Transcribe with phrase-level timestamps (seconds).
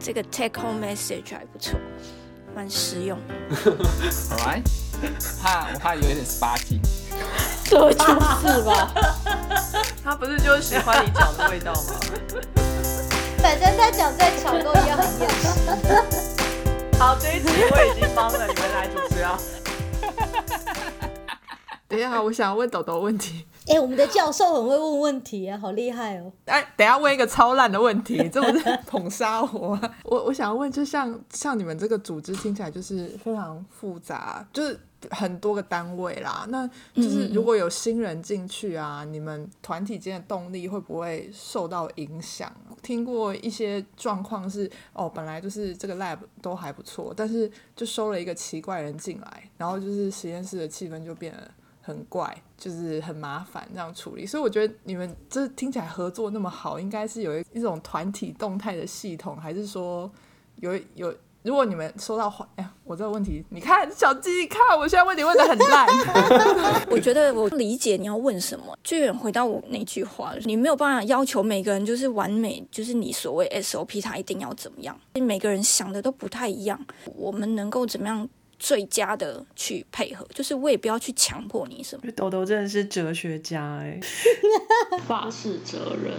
[0.00, 1.78] 这个 take home message 还不错，
[2.54, 3.18] 蛮实用。
[4.30, 4.62] 好来，
[5.42, 6.80] 怕我怕有一点 sparky。
[7.64, 8.90] 这就是吧。
[10.02, 12.00] 他不是就是喜欢你讲的味道吗？
[13.42, 16.98] 反正他讲再巧都一样很厌世。
[16.98, 19.38] 好，这一集我已经帮了你们来主持啊。
[21.86, 23.46] 等一下，我想问豆豆问题。
[23.66, 26.32] 哎、我们的教授很会问问题啊，好厉害哦！
[26.46, 29.78] 哎，等一下问一个超烂的问题，这不是捧杀我？
[30.04, 34.78] 我我想要问，就像像你们这个组织听起来就是非常复杂，就是
[35.10, 36.46] 很多个单位啦。
[36.48, 42.50] 那就是如果有新人进去啊，你们团体间的动力会不会受到影响？
[42.82, 54.26] 听过一些状况是，哦，本来就是这个 lab 都还不错，但是就收了一个奇怪人进来，然后就是实验室的气氛就变得很怪，就是很麻烦这样处理。
[54.26, 60.10] 所以我觉得你们这听起来合作那么好，应该是有一一种团体动态的系统，还是说
[60.56, 61.14] 有有？
[61.42, 65.88] 如果你们收到话，哎呀，我这个问题，你看小鸡，看我现在问题问的很烂。
[66.90, 76.78] 我觉得我理解你要问什么，就有点回到我那句话，你没有办法要求每个人就是完美，就是你所谓 SOP 他一定要怎么样，每个人想的都不太一样，
[77.16, 78.28] 我们能够怎么样
[78.60, 83.98] 最佳的去配合，就是我也不要去强迫你什么，豆豆真的是哲学家哎、
[85.08, 86.12] 法式责任。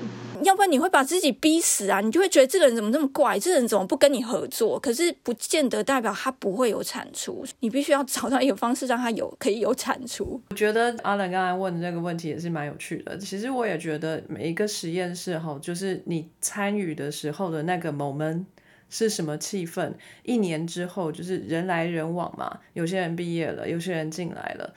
[0.44, 4.80] 要不然你会把自己逼死啊，你就会觉得这个人怎么这么怪，这个人怎么不跟你合作？
[4.80, 10.42] 可是不见得代表他不会有产出，你必须要找到一个方式让他有可以有产出。
[10.50, 13.16] 我觉得阿冷刚才问的这个问题也是蛮有趣的。
[13.19, 18.45] 其实我也觉得每一个实验室哈，就是你参与的时候的那个 moment
[18.92, 24.72] 是什么气氛，一年之后就是人来人往嘛，有些人毕业了，有些人进来了。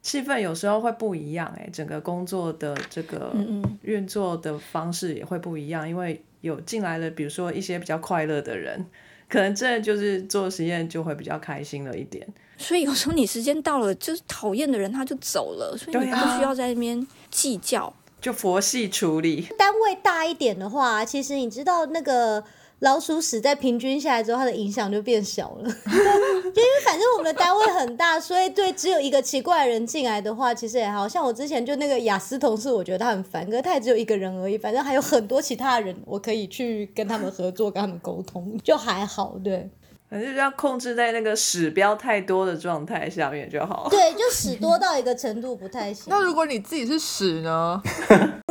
[0.00, 3.34] 气氛有时候会不一样、欸，整个工作的这个
[3.82, 8.86] 运作的方式也会不一样，因为有进来了，比如说一些比较快乐的人，
[9.28, 12.26] 可能真的就是做实验就会比较开心了一点。
[12.56, 17.92] 所以有时候你时间到了，就是讨厌的人他就走了，所以你不需要在那边计较。
[18.20, 22.42] 就佛系处理，单位大一点的话，其实你知道那个
[22.80, 25.64] 老鼠屎在平均下来之后，它的影响就变小了。
[25.88, 39.36] 就因为反正我们的单位很大，所以对只有一个奇怪的人进来的话，其实也好像我之前就那个雅思同事，我觉得他很烦，可是他也只有一个人而已，反正还有很多其他人，我可以去跟他们合作，跟他们沟通，就还好。
[39.42, 39.68] 对
[40.10, 43.88] 反正就要控制在那个屎不要太多的状态下面就好。
[43.90, 46.06] 对，就屎多到一个程度不太行。
[46.10, 47.78] 那如果你自己是屎呢？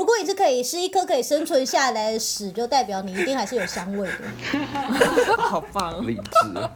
[0.07, 5.35] 如果你是可以是一颗可以生存下来的屎，就代表你一定还是有香味的。
[5.35, 6.07] 好棒！
[6.07, 6.21] 理智，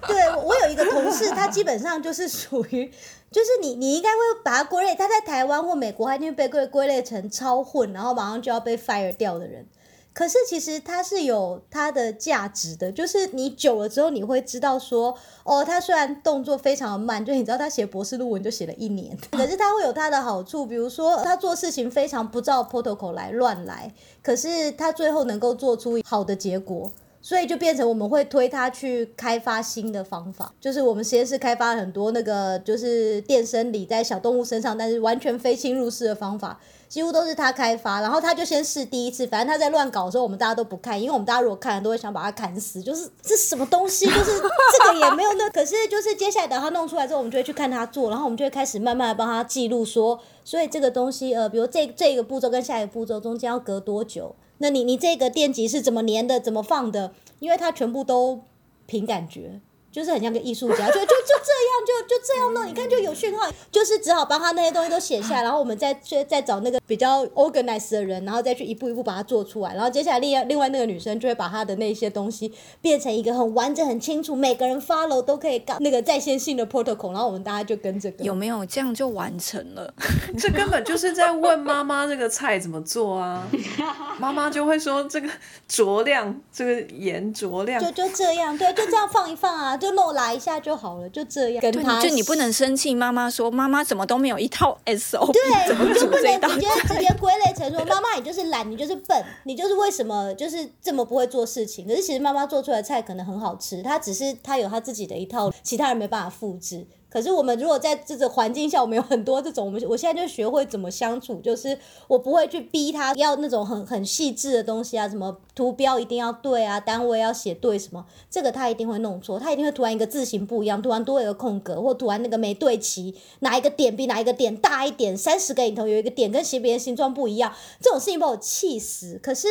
[0.05, 2.91] 对，我我有一个同事，他基本上就是属于，
[3.31, 9.65] 就是你你应该会把他归类，他在台湾或美国，他一定会被归归类成超混，然后马上就要被 fire 掉的人。
[10.13, 26.91] 可是其实它是有它的价值的，就是你久了之后，你会知道说，哦，他虽然动作非常的慢，就你知道他写博士论文就写了一年， 可是他会有他的好处，比如说他做事情非常不照 protocol 来乱来，可是他最后能够做出好的结果。
[27.23, 36.59] 所以就变成我们会推他去开发新的方法，就是我们实验室开发了很多那个就是电生理在小动物身上，但是完全非侵入式的方法，
[36.91, 38.01] 几乎都是他开发。
[38.01, 44.41] 然后他就先试第一次，反正他在乱搞的时候，我们大家都不看，因为我们大家如果看了都会想把他砍死，就是这什么东西，就是
[44.73, 54.35] 这个也没有那， 可是就是接下来等他弄出来之后，我们就会去看他做，然后我们就会开始慢慢的帮他记录说，所以这个东西呃，比如这这个步骤跟下一个步骤中间要隔多久。
[54.57, 57.13] 那你你这个电极是怎么粘的，怎么放的？
[57.39, 58.41] 因为它全部都
[58.85, 59.59] 凭感觉，
[59.91, 79.93] 就是很像个艺术家，就就就这样，就就这样弄，你看就有讯号，就是只好帮他那些东西都写下来，然后我们再去再找那个比较 organized 的人，然后再去一步一步把它做出来，然后接下来另外另外那个女生就会把她的那些东西变成一个很完整、很清楚，每个人 follow 都可以搞那个在线性的 protocol，然后我们大家就跟这个有没有这样就完成了？
[80.39, 83.47] 这根本就是在问妈妈这个菜怎么做啊？
[84.19, 85.29] 妈妈就会说这个
[85.69, 87.91] 酌量，这个盐酌量就。
[87.91, 91.61] 就这样，对，就这样放一放啊，就漏拉一下就好了，就这样。
[91.61, 101.87] 跟对，他就你不能生气，妈妈说妈妈怎么都没有一套 SOP，对，你就 不能直接直接归类成说妈妈你就是懒，你就是笨，你就是为什么就是这么不会做事情？
[101.87, 106.85] 可是其实妈妈做出来的菜可能很好吃，她只是她有她自己的一套，其他人没办法复制。
[107.11, 111.77] 可是我们如果在这个环境下，我们有很多这种，我们我现在就学会怎么相处，就是
[112.07, 129.19] 我不会去逼他要那种很很细致的东西啊，什么图标一定要对啊，单位要写对什么，这个他一定会弄错，他一定会突然一个字形不一样，突然多一个空格，或突然那个没对齐，哪一个点比哪一个点大一点，三十个里头有一个点跟斜边形状不一样，这种事情把我气死。
[129.21, 129.47] 可是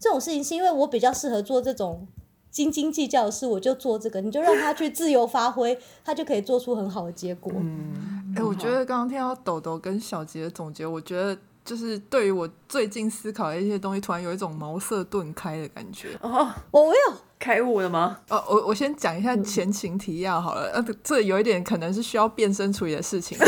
[0.00, 2.08] 这种事情是因为我比较适合做这种。
[2.56, 7.52] 斤斤计较的事，我就做这个，你就让他去自由发挥， 他就可以做出很好的结果。
[7.54, 16.18] 嗯哎、我觉得刚刚听到豆豆跟小杰的总结，我觉得就是对于我最近思考的一些东西，突然有一种茅塞顿开的感觉。
[16.22, 18.18] 哦，我我有开悟了吗？
[18.30, 23.36] 哦，我我先讲一下前情提要好了，呃，这有一点可能是需要变身处理的事情。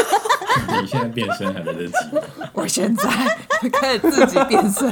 [0.80, 1.92] 你现在变身还来得及，
[2.52, 3.04] 我现在
[3.72, 4.90] 开始自己变身。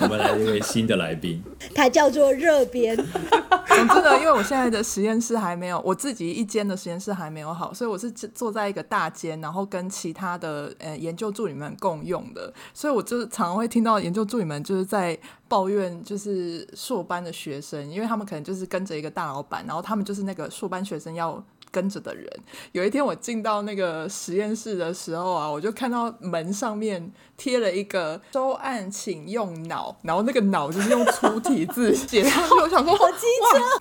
[0.00, 1.42] 我们来一位新的来宾，
[1.74, 2.96] 他叫做热边，
[3.68, 15.18] 总之呢，因为我现在的实验室还没有，我自己一间的实验室还没有好，所以我是坐在一个大间，然后跟其他的呃研究助理们共用的，所以我就是常常会听到研究助理们就是在
[15.48, 21.42] 抱怨，就是硕班的学生，因为他们可能就是跟着一个大老板，然后他们就是那个硕班学生要。
[21.70, 22.26] 跟着的人，
[22.72, 32.54] 有一天我进到那个实验室的时候啊，我就看到门上面贴了一个“收案请用脑”，然后那个“脑”就是用粗体字写上去。
[32.54, 32.98] 我想说， 哇，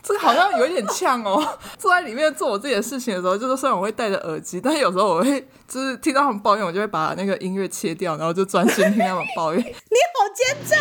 [0.04, 1.58] 这个好像有一点呛哦。
[1.78, 9.62] 坐在里面做我自己的事情的时候，就是虽然我会戴着耳机，但是有时候我会就是听到他们抱怨，我就会把那个音乐切掉，然后就专心听他们抱怨。
[9.64, 10.76] 你好奸诈！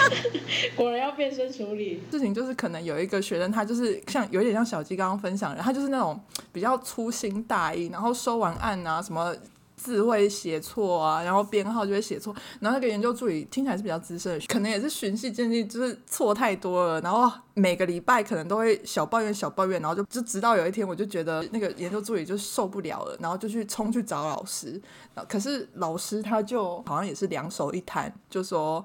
[0.74, 2.02] 果然要变身处理。
[2.10, 6.20] 事情就是可能有一个学生，他就是像有点像小鸡刚刚分享的，他就是那种
[6.52, 9.34] 比较粗心大意，然后收完案啊什么。
[9.78, 24.80] 字会写错啊，然后编号就会写错，然后那个研究助理听起来是比较资深的，可能也是循序渐进，就是错太多了，然后每个礼拜可能都会小抱怨小抱怨，然后就就直到有一天，我就觉得那个研究助理就受不了了，然后就去冲去找老师，
[25.28, 28.82] 可是老师他就好像也是两手一摊，就说。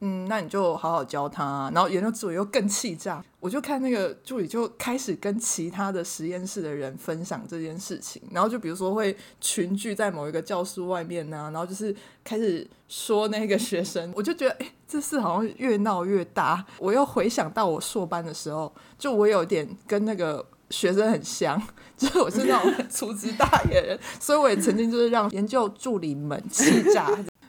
[0.00, 16.64] 嗯，那你就好好教他、然后研究助理又更气炸，我就看那个助理就开始跟其他的实验室的人分享这件事情，然后就比如说会群聚在某一个教室外面呢、然后就是开始说那个学生，我就觉得哎，这事好像越闹越大。
[16.78, 20.44] 我又回想到我硕班的时候，就我有点跟那个。
[20.70, 21.58] 学生很像，
[21.96, 27.08] 就是我是那种粗枝大叶人，所以我也曾经就是让研究助理们气炸。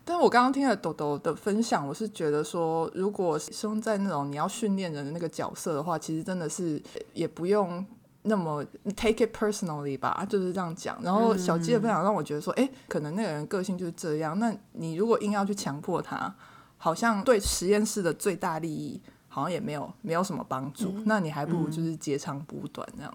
[0.10, 6.82] 但是我刚刚听了豆豆的分享，我是觉得说，如果生在那种你要训练人的那个角色的话，其实真的是
[7.14, 7.86] 也不用
[8.24, 8.66] 那么
[8.96, 11.00] take it personally 吧，就是这样讲。
[11.04, 14.40] 然后小鸡的分享让我觉得说，哎、可能那个人个性就是这样。
[14.40, 16.34] 那你如果硬要去强迫他，
[16.78, 20.92] 好像对实验室的最大利益好像也没有没有什么帮助。
[21.06, 23.14] 那你还不如就是截长补短这样。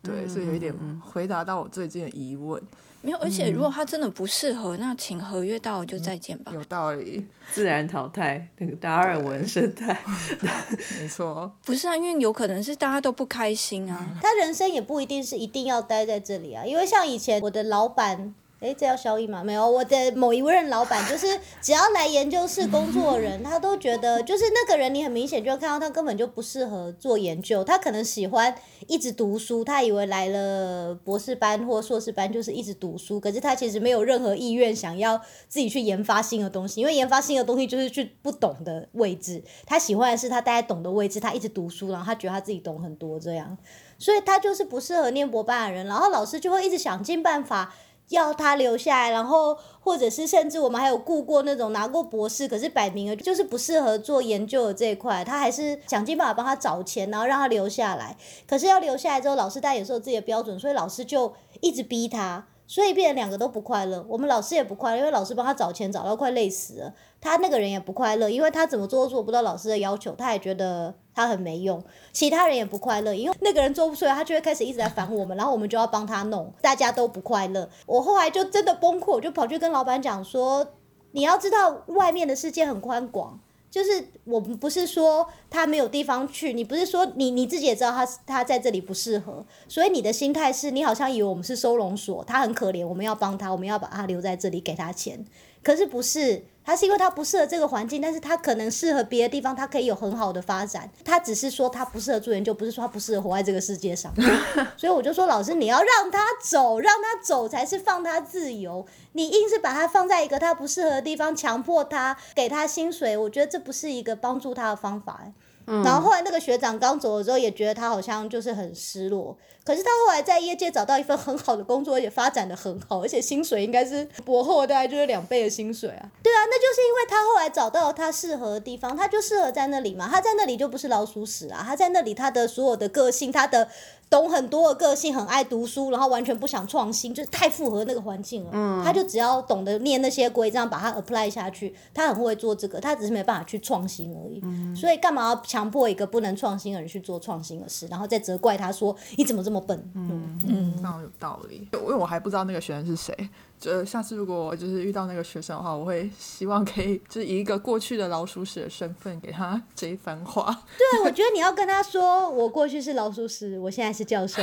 [0.00, 0.72] 对，所以有一点
[1.04, 2.62] 回答到我最近的疑问，
[3.06, 6.50] 没有，而且如果他真的不适合，那请合约到了就再见吧。
[6.52, 9.96] 有道理，自然淘汰，那个达尔文生态。
[11.00, 11.52] 没错。
[11.64, 14.18] 不是啊，因为有可能是大家都不开心啊。
[14.20, 18.34] 他人生也不一定是一定要待在这里啊，因为像以前我的老板。
[18.60, 19.44] 诶，这要效益吗？
[19.44, 28.54] 没有，我的某一任老板就是只要来研究室工作的人，他都觉得就是那个人，你很明显就会看到他根本就不适合做研究，他可能喜欢
[28.86, 43.58] 一直读书，他以为来了博士班或硕士班就是一直读书，可是他其实没有任何意愿想要自己去研发新的东西，因为研发新的东西就是去不懂的位置，他喜欢的是他待在懂的位置，他一直读书，然后他觉得他自己懂很多这样，
[43.98, 47.74] 所以他就是不适合念博班的人，然后老师就会一直想尽办法。
[48.08, 58.16] 要他留下来，然后或者是甚至我们还有雇过那种拿过博士，可是摆明了就是不适合做研究的这一块，他还是想尽办法帮他找钱，然后让他留下来。
[58.46, 64.04] 可是要留下来之后，老师当然也是有自己的标准，所以老师就一直逼他，所以变成两个都不快乐。
[64.08, 71.82] 我们老师也不快乐，因为老师帮他找钱找到快累死了，他那个人也不快乐，因为他怎么做都做不到老师的要求，他也觉得他很没用。
[72.12, 77.68] 其他人也不快乐，因为那个人做不出来，他就会开始一直在烦我们，然后我们就要帮他弄，大家都不快乐。
[77.86, 80.74] 我后来就真的崩溃，我就跑去跟老板讲说
[81.12, 95.24] ：“你要知道，外面的世界很宽广，就是我们不是说他没有地方去，你不是说你你自己也知道他他在这里不适合，所以你的心态是你好像以为我们是收容所，他很可怜，我们要帮他，我们要把他留在这里给他钱，
[95.62, 100.90] 可是不是。”他是因为他不适合这个环境，但是他可能适合别的地方，他可以有很好的发展。
[101.04, 104.12] 他只是说他不适合做研究，不是说他不适合活在这个世界上。
[104.76, 108.84] 所以我就说，老师你要让他走，让他走才是放他自由。
[109.12, 115.32] 你硬是把他放在一个他不适合的地方，强迫他给他薪水，我觉得这不是一个帮助他的方法、欸。
[115.66, 119.36] 然后后来那个学长刚走的时候，也觉得他好像就是很失落。
[119.64, 126.08] 可是他后来在业界找到一份很好的工作，而且发展的很好，而且薪水应该是博后大概就是两倍的薪水啊。
[126.22, 130.08] 对啊，那就是因为他后来找到他适合的地方，他就适合在那里嘛。
[130.08, 133.68] 他在那里就不是老鼠屎啊，他在那里他的所有的个性，他的
[134.08, 138.50] 懂很多的个性，很爱读书，然后完全不想创新，就是太符合那个环境了。
[138.52, 144.40] 嗯，他就只要懂得念那些规章，把它 apply 下去，他很会做这个，他只是没办法去创新而已。
[144.44, 149.76] 嗯，所以干嘛要强迫一个不能创新的人去做创新的事，然后再责怪他说你怎么这么笨？
[149.94, 151.68] 嗯嗯，非常有道理。
[151.72, 153.12] 因为我还不知道那个学生是谁，
[153.58, 160.44] 就下次如果就是遇到那个学生的话，我会希望可以就是以一个过去的老鼠屎的身份给他这一番话。
[160.76, 164.42] 对，我觉得你要跟他说，我过去是老鼠屎，我现在是教授。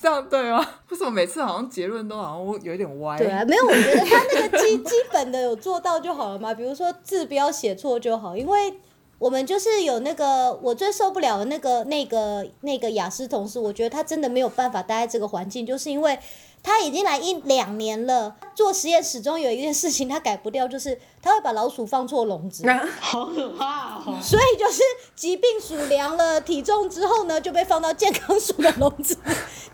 [0.00, 0.58] 这样对吗？
[0.90, 3.16] 为什么每次好像结论都好像有点歪？
[3.16, 6.52] 对啊，没有，我觉得他那个基 基本的有做到就好了嘛。
[6.52, 8.74] 比如说字不要写错就好，因为
[9.18, 16.18] 我们就是有那个我最受不了的那个那个那个雅思同事，我觉得他真的没有办法待在这个环境，就是因为
[16.62, 22.64] 他已经来一两年了，做实验始终有一件事情他改不掉，就是他会把老鼠放错笼子。
[23.00, 24.18] 好可怕哦！
[24.22, 24.82] 所以就是
[25.14, 29.16] 疾病鼠量了体重之后呢，就被放到健康鼠的笼子，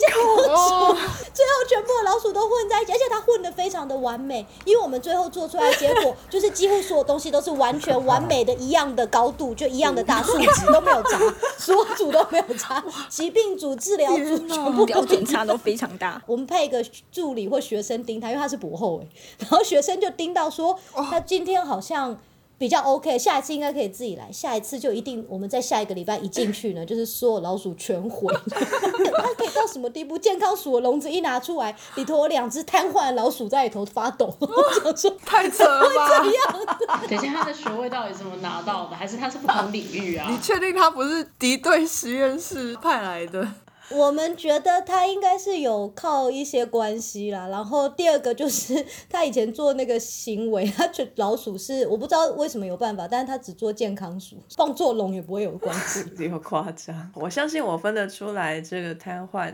[0.00, 0.94] 健康鼠
[1.34, 11.18] 最后全部的老鼠都混在一起，而且它混的非常的完美，因为我们最后做出来的结果就是几乎所有东西都是完全完美的一样的高度，就一样的大数值都没有差，
[11.58, 16.20] 所有组都没有差，疾病组、治疗组全部标准 差都非常大。
[16.26, 19.06] 我们派一个助理或学生盯他，因为他是博后哎，
[19.38, 20.78] 然后学生就盯到说
[21.10, 22.18] 他今天好像。
[22.60, 24.30] 比较 OK，下一次应该可以自己来。
[24.30, 28.30] 下一次就一定，我们在下一个礼拜一进去呢，就是所有老鼠全毁。
[28.50, 30.18] 它可以到什么地步？
[30.18, 34.26] 健康鼠的笼子一拿出来，里头有两只瘫痪的老鼠在里头发抖。
[34.40, 36.06] 我想说，太扯了吧？
[36.22, 36.76] 这样
[37.08, 38.94] 等一下，他的学位到底怎么拿到的？
[38.94, 40.28] 还是他是不同领域啊？
[40.30, 43.48] 你确定他不是敌对实验室派来的？
[43.90, 56.04] 我们觉得他应该是有靠一些关系啦，然后第二个就是 他以前做那个行为，他觉老鼠是我不知道为什么有办法，但是他只做健康鼠，放做龙也不会有关系。
[56.24, 59.52] 有夸张，我相信我分得出来这个瘫痪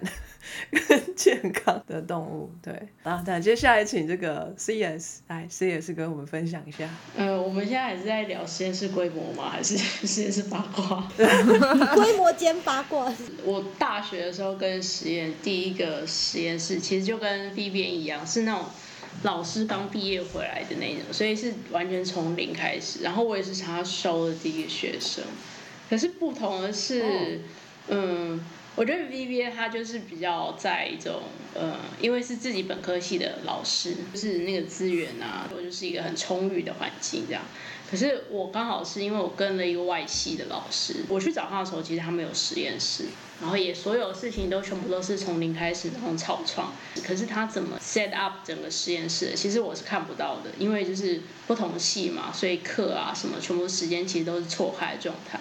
[0.71, 2.51] 跟健康的动物。
[2.63, 6.89] 对 啊，那接下来请这个 CS 来 CS 跟我们分享一下。
[7.17, 9.49] 呃，我们现在还是在聊实验室规模吗？
[9.49, 11.09] 还是实验室八卦？
[11.95, 13.11] 规模兼八卦。
[13.45, 18.65] 我大学的时候跟实验第一个实验室，其实就跟 B 边一样，是那种
[19.23, 23.03] 老师刚毕业回来的那种，所以是完全从零开始。
[23.03, 25.25] 然后我也是他收的第一个学生，
[25.89, 27.41] 可是不同的是，
[27.89, 28.45] 嗯，
[28.77, 31.23] 我觉得 V B A 他就是比较在一种，
[31.55, 37.43] 呃，因为是自己本科系的老师，就是那个资源啊，我就是一个很充裕的环境这样。
[37.91, 43.05] 可是我刚好是因为我跟了一个外系的老师，我去找他的时候，其实他们有实验室，
[43.41, 46.75] 然后也所有事情都全部都是从零开始那种草创。
[47.03, 55.41] 可是他怎么 set up 整个实验室，其实我是看不到的，因为就是不同系嘛，所以课啊什么，全部时间其实都是错开的状态。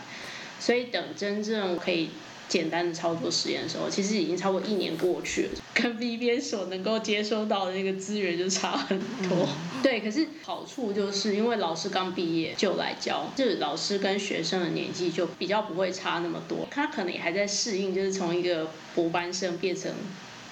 [0.58, 2.12] 所以等真正可以。
[2.48, 9.48] 简单的操作实验的时候，其实已经超过一年过去了， 跟 V B 所能够接收到的那个资源就差很多。
[9.82, 19.92] 对，可是好处就是因为老师刚毕业就来教，就是老师跟学生的年纪就比较不会差那么多，他可能也还在适应，就是从一个博班生变成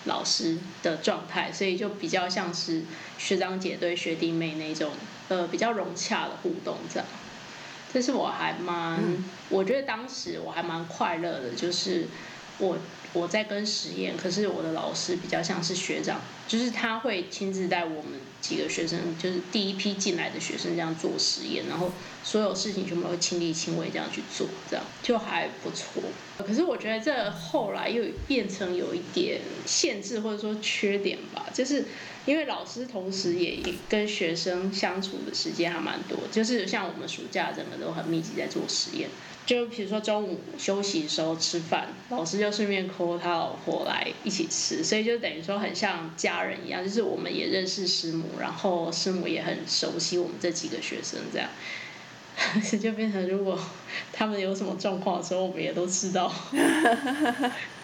[0.06, 2.84] 老师的状态，所以就比较像是
[3.18, 4.92] 学长姐对学弟妹那种
[5.30, 7.08] 呃比较融洽的互动这样。
[7.94, 9.00] 这是我还蛮，
[9.50, 12.08] 我觉得当时我还蛮快乐的，就是
[12.58, 12.76] 我
[13.14, 21.92] 我在跟实验，可是我的老师比较像是学长，就是他会亲自带我们几个学生，就是第一批进来的学生这样做实验，然后
[22.24, 26.02] 所有事情全部都亲力亲为这样去做，这样就还不错。
[26.40, 31.86] 可是我觉得这后来又变成有一点限制或者说缺点吧，就是。
[32.26, 39.10] 因为老师同时也跟学生相处的时间还蛮多，就是像我们暑假整个都很密集在做实验。
[39.46, 51.50] 就比如说中午休息的时候吃饭，老师就顺便 call 他老婆来一起吃，所以就等于说很像家人一样，就是我们也认识师母，然后师母也很熟悉我们这几个学生，这样，
[52.82, 53.60] 就变成如果
[54.14, 56.34] 他们有什么状况的时候，我们也都知道。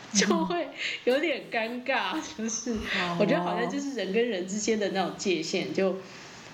[0.16, 0.68] 就会
[1.04, 2.76] 有点尴尬， 就是
[3.20, 5.98] 我觉得好像就是人跟人之间的那种界限，就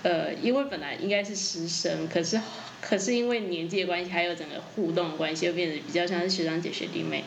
[0.03, 2.39] 呃，因为本来应该是师生，可是
[2.81, 7.23] 可是因为年纪的关系，还有整个互动的关系，又变得比较像是学长姐学弟妹，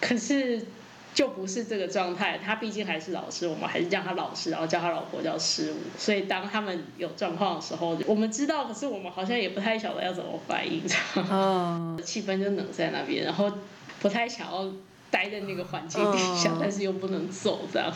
[0.00, 0.66] 可是
[1.14, 2.38] 就不是这个状态。
[2.44, 5.78] 他毕竟还是老师，我们还是叫他老师，然后叫他老婆叫师母。
[5.96, 13.50] 所以当他们有状况的时候，我们知道，可是我们好像也不太晓得要怎么反应，这样， 气氛就冷在那边，然后
[14.00, 14.70] 不太想要。
[15.10, 17.92] 待在那个环境底下，但是又不能走，这样，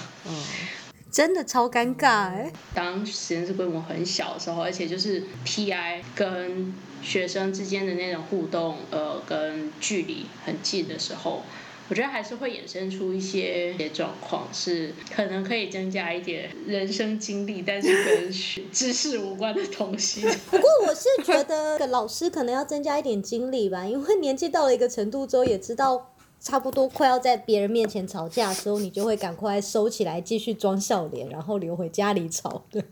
[1.11, 2.53] 真的超尴尬哎。
[2.75, 11.43] 当实验室规模很小的时候，而且就是 PI 跟学生之间的那种互动，呃，跟距离很近的时候，
[11.89, 20.23] 我觉得还是会衍生出一些些状况，是可能可以增加一点人生经历，但是跟学知识无关的东西。
[20.51, 26.11] 不过我是觉得老师可能要增加一点经历吧，因为年纪到了一个程度之后，也知道
[26.45, 32.63] 差不多快要在别人面前吵架的时候，你就会赶快收起来，继续装笑脸，然后留回家里吵。
[32.71, 32.85] 对，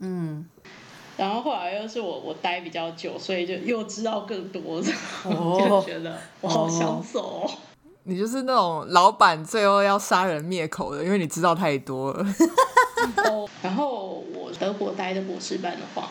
[1.19, 4.83] 然后后来又是我我待比较久，所以就又知道更多，
[5.25, 7.51] 哦就觉得我好想走、哦。
[8.05, 12.27] 你就是那种老板最后要杀人灭口的，因为你知道太多了。
[13.29, 16.09] 哦， 然后我德国待的博士班的话，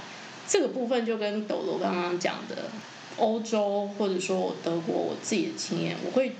[0.48, 2.56] 这个部分就跟斗罗刚刚讲的
[3.18, 6.32] 欧洲或者说我德国我自己的经验，我会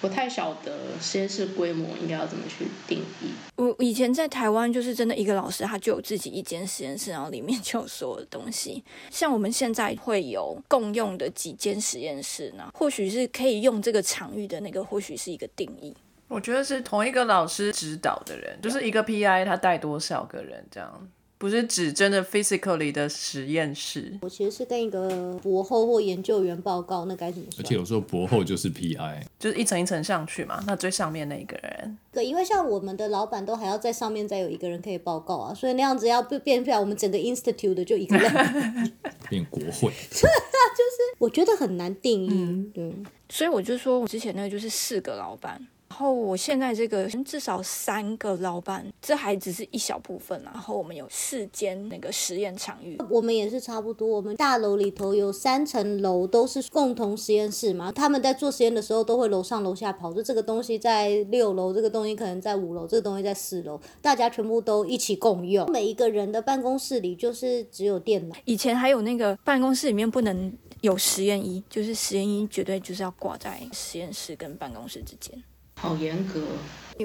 [0.00, 3.30] 不太晓得实验室规模应该要怎么去定义。
[3.56, 8.84] 我以前在台湾就是真的一个老师，他就有自己一间实验室，然后里面就有所有的东西。
[9.10, 15.94] 像我们现在会有共用的几间实验室呢，或许是可以用这个场域的那个，或许是一个定义。
[16.28, 24.18] 我觉得是同一个老师指导的人，就是一个 PI 他带多少个人这样，不是指真的 physically 的实验室。
[24.22, 27.60] 我其实是跟一个博后或研究员报告，那该怎么说？
[27.60, 38.92] 而且有时候博后就是 PI，就是一层一层上去嘛，那最上面那一个人，对，因为像我们的老板都还要在上面再有一个人可以报告啊，所以那样子要变变出来，我们整个 institute 的就一个人，
[39.28, 42.70] 变国会， 就是我觉得很难定义。
[42.72, 42.94] 对，
[43.28, 50.50] 所以我就说我之前那个就是四个老板，然后我现在这个至少三个老板，这还只是一小部分啊。
[50.52, 65.70] 然后我们有四间那个实验场域，我们也是差不多，我们大楼里头有三层楼都是共同实验室嘛，他们在做实验的时候都会楼上楼下跑，就这个东西在六楼，这个东西可能在五楼，这个东西在四楼，大家全部都一起共用。
[65.70, 68.34] 每一个人的办公室里就是只有电脑。
[68.44, 70.52] 以前还有那个办公室里面不能
[70.82, 75.42] 有实验衣，就是实验衣绝对就是要挂在实验室跟办公室之间。
[75.78, 76.40] 好严格，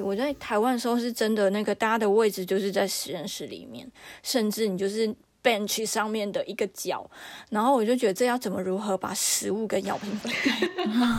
[0.02, 3.86] 我在台湾的时候是真的，那个大家的位置就是在实验室里面，
[4.22, 7.08] 甚至你就是 bench 上面的一个角，
[7.50, 10.66] 然后我就觉得这要怎么如何把食物跟药品分开？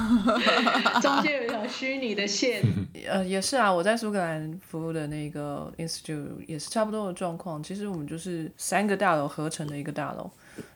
[1.00, 2.63] 中间有一条虚拟的线。
[3.07, 7.61] 呃，也是啊，我在苏格兰服务的那个 institute 也是差不多的状况。
[7.61, 10.29] 其实我们就是三个大楼合成的一个大楼，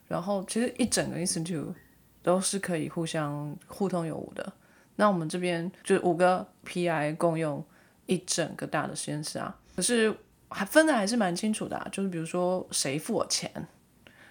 [0.07, 1.73] 然后其实一整个 institute
[2.21, 4.53] 都是可以互相互通有无的。
[4.97, 7.63] 那我们这边就五个 PI 共用
[8.05, 10.15] 一整个大的实验室啊，可是
[10.49, 13.51] 还分的还是蛮清楚的、啊，就是比如说谁付我钱，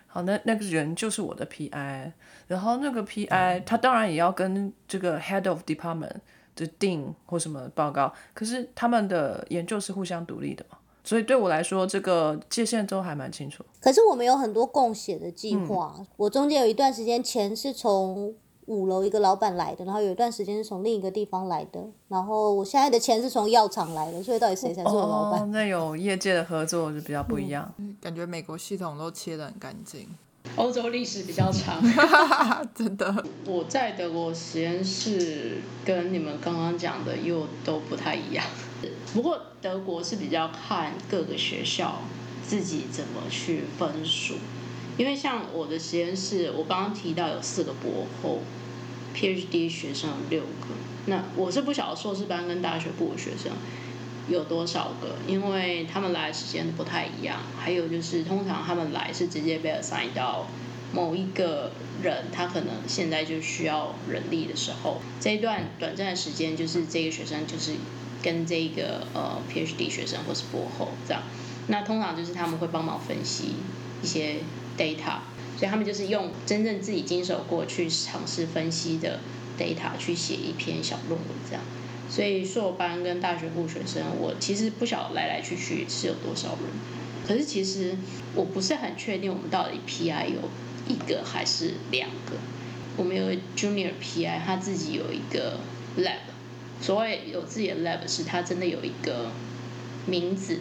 [0.06, 2.12] 好，那那个人就是我的 PI，
[2.46, 6.16] 然后那个 PI 他当然也要跟这个 head of department
[6.54, 13.62] 的定或什么报告，可是他们的研究是互相独立的嘛，所以对我来说这个界限都还蛮清楚。
[13.80, 18.34] 可是我们有很多共写的计划，我中间有一段时间钱是从
[18.66, 25.40] 五楼一个老板来的，然后有一段时间是从另一个地方来的，然后我现在的钱是从药厂来的，所以到底谁才是我老板？
[25.42, 27.72] 哦，那有业界的合作就比较不一样。
[28.00, 30.08] 感觉美国系统都切得很干净，
[30.56, 31.80] 欧洲历史比较长，
[32.74, 33.24] 真的。
[33.46, 38.44] 我在德国实验室跟你们刚刚讲的又都不太一样。
[39.14, 42.00] 不过德国是比较看各个学校
[42.46, 44.34] 自己怎么去分数，
[44.96, 48.40] 因为像我的实验室，我刚刚提到有四个博后
[49.14, 50.74] ，PhD 学生有六个，
[51.06, 53.52] 那我是不晓得硕士班跟大学部的学生
[54.28, 60.46] 有多少个，因为他们来的时间不太一样，还有就是通常他们来是直接被 assign 到
[60.92, 61.70] 某一个
[62.02, 67.72] 人，他可能现在就需要人力的时候，这一段短暂的时间，就是这个学生就是
[68.22, 71.22] 跟这个呃 PhD 学生或是博后这样，
[71.68, 73.54] 那通常就是他们会帮忙分析
[74.02, 74.36] 一些
[74.76, 75.18] data，
[75.56, 79.20] 所以他们就是用真正自己经手过去尝试分析的
[79.58, 81.62] data 去写一篇小论文这样。
[82.08, 86.60] 所以硕班跟大学部学生，我其实不晓得来来去去是有多少人，
[87.26, 87.96] 可是其实
[88.34, 90.48] 我不是很确定我们到底 PI 有
[90.86, 92.36] 一个还是两个。
[92.96, 95.58] 我们有 Junior PI，他自己有一个
[95.98, 96.30] lab，
[96.80, 99.32] 所谓有自己的 lab 是他真的有一个
[100.06, 100.60] 名字，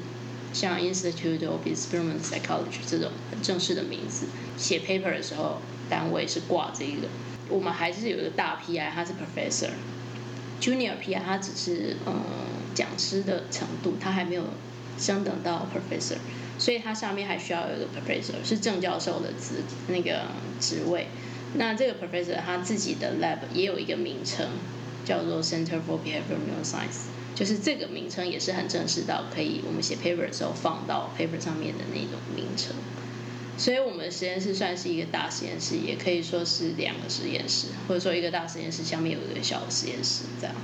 [0.55, 4.27] 像 Institute of Experimental Psychology 这种很正式的名字。
[4.57, 5.57] 写 paper 的时候，
[5.89, 7.09] 单位是挂这个。
[7.49, 9.71] 我们还是有一个大 PI，他是 professor。
[10.61, 12.21] Junior PI 他只是嗯
[12.73, 14.45] 讲师的程度，他还没有
[14.97, 16.15] 升等到 professor，
[16.57, 19.55] 所以他上面还需要有一个 professor 是正教授的职
[19.89, 20.21] 那个
[20.61, 21.07] 职位。
[21.55, 24.47] 那这个 professor 他自己的 lab 也有一个名称，
[25.03, 32.73] 叫做 Center for Behavioral Neuroscience，就是这个名称也是很正式到可以我们写 paper 的时候放到 paper 上面的那种名称。
[33.57, 40.55] 所以我们实验室算是一个大实验室，也可以说是两个实验室，或者说一个大实验室下面有一个小实验室这样。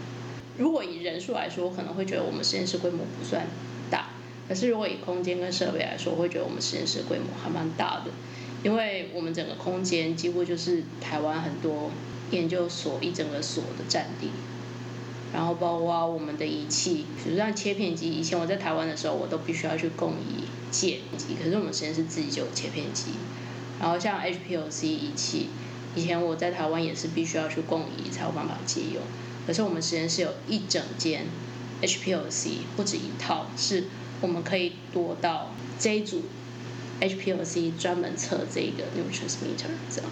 [0.57, 3.47] 如果以人数来说，我可能会觉得我们实验室规模不算
[3.89, 4.09] 大，
[4.47, 8.11] 可是如果以空间跟设备来说，我会觉得我们实验室规模还蛮大的，
[8.61, 11.91] 因为我们整个空间几乎就是台湾很多
[12.31, 14.29] 研究所一整个所的占地。
[15.33, 23.11] 然后包括我们的仪器，比如像切片机，以前我在台湾的时候，我都必须要去供仪借机，可是我们实验室自己就有切片机。
[23.79, 25.47] 然后像 HPLC 仪器，
[25.95, 29.01] 以前我在台湾也是必须要去供仪才有办法借用。
[29.47, 31.25] 可是我们实验室有一整间
[31.81, 33.85] HPLC，不止一套，是
[34.21, 36.21] 我们可以多到这一组
[36.99, 40.11] HPLC 专门测这个 neurotransmitter 这样，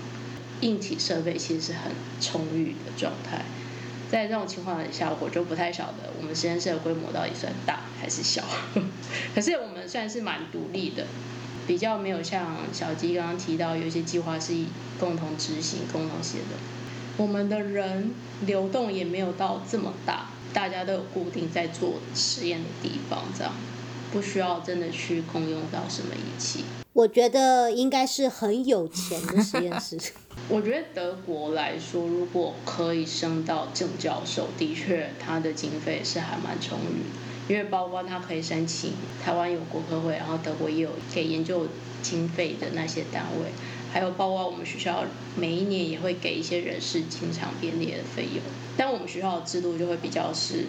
[0.61, 3.45] 硬体设备其实是很充裕的状态。
[4.11, 8.43] 在这种情况下，我就不太晓得我们实验室的规模到底算大还是小。
[9.35, 11.05] 可是我们算是蛮独立的，
[11.67, 14.53] 比较没有像小鸡刚刚提到，有一些计划是
[14.99, 16.57] 共同执行、共同写的。
[17.17, 18.11] 我们的人
[18.47, 23.53] 流动也没有到这么大，大家都有固定在做实验的地方，这样
[24.11, 26.63] 不需要真的去共用到什么仪器。
[26.93, 29.97] 我觉得应该是很有钱的实验室。
[30.49, 38.93] 我觉得德国来说，如果可以升到正教授，的确他的经费是还蛮充裕的，因为包括他可以申请
[39.23, 41.67] 台湾有国科会，然后德国也有给研究
[42.01, 43.51] 经费的那些单位，
[43.93, 45.03] 还有包括我们学校
[45.35, 48.41] 每一年也会给一些人事经常编列的费用，
[48.75, 50.65] 但我们学校的制度就会比较是。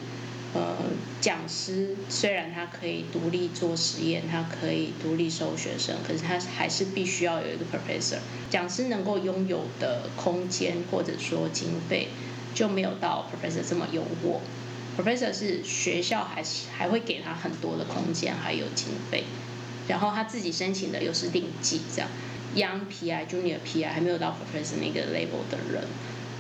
[0.53, 0.77] 呃，
[1.21, 8.19] 讲师虽然他可以独立做实验，他可以独立收学生，可是他还是必须要有一个 professor。
[8.51, 12.09] 讲师能够拥有的空间或者说经费，
[12.53, 14.41] 就没有到 professor 这么优渥。
[14.99, 19.23] professor 是学校还是还会给他很多的空间还有经费，
[19.87, 22.11] 然后他自己申请的又是定计这样。
[22.57, 25.85] Young PI、Junior PI 还没有到 professor 那个 level 的人，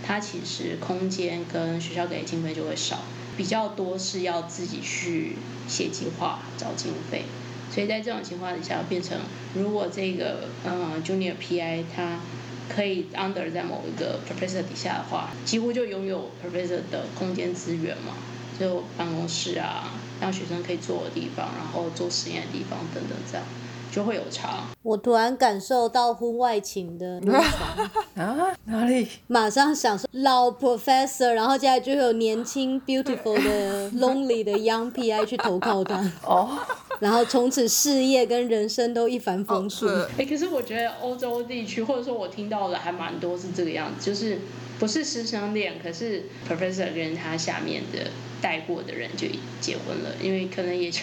[0.04, 3.04] 他其实空间跟学校给的经费就会少。
[3.40, 5.34] 比较多是要自己去
[5.66, 7.24] 写计划、找经费，
[7.72, 9.16] 所以在这种情况底下，变成
[9.54, 12.20] 如果这个呃 junior PI 他
[12.68, 18.12] 可以 under 在某一个 professor 底下的话，几乎就拥有 professor 的空间资源嘛，
[18.58, 23.46] 就办公室啊，让学生可以坐的地方，然后做实验的地方等等这样。
[23.90, 24.64] 就会有差。
[24.82, 27.38] 我突然感受到婚外情的那
[28.22, 29.06] 啊，哪里？
[29.26, 36.00] 马上想说老 professor，然后接下来就有年轻 beautiful 的 lonely 的 young PI 去投靠他。
[36.24, 36.58] 哦。
[36.98, 40.06] 然后从此事业跟人生都一帆风顺。
[40.18, 44.38] 哎，可是我觉得欧洲地区，或者说我听到的还蛮多是这个样子，就是
[44.78, 48.10] 不是师生恋，可是 professor 跟他下面的
[48.42, 49.26] 带过的人就
[49.60, 51.00] 结婚了，因为可能也就。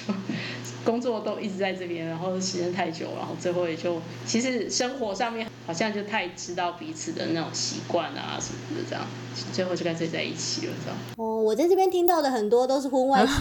[0.88, 9.06] 工作都一直在这边，然后时间太久，然后最后也就其实生活上面好像就太知道彼此的那种习惯啊什么的，这样
[9.52, 10.97] 最后就干脆在一起了，这样。
[11.17, 13.36] 哦，我在这边听到的很多都是婚外情，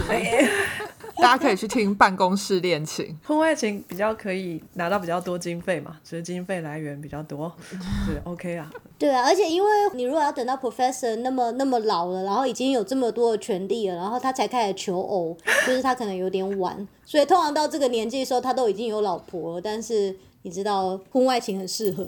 [1.22, 3.16] 大家可以去听办公室恋情。
[3.24, 8.68] 婚外情比较可以拿到比较多经费嘛，就是经费来源比较多， 对，OK 啊。
[8.98, 16.86] 对啊，而且因为你如果要等到 professor 那么那么老了，然后已经有这么多的权利了，然后他才开始求偶，就是他可能有点晚。
[17.06, 19.60] 所以通常到这个年纪的时候，他都已经有老婆了。
[19.60, 22.06] 但是你知道，婚外情很适合。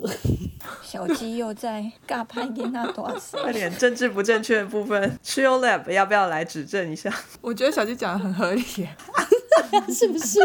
[0.82, 3.38] 小鸡又在尬拍给那多少？
[3.42, 7.14] 快点，政治不正确的部分 c h i l Lab 要不要来指正一下？
[7.40, 8.60] 我觉得小鸡讲的很合理，
[9.94, 10.40] 是不是？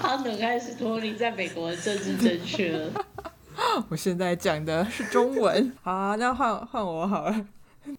[0.00, 2.92] 他能开始脱离在美国的政治正确了。
[3.88, 5.72] 我现在讲的是中文。
[5.82, 7.46] 好，那换换我好了。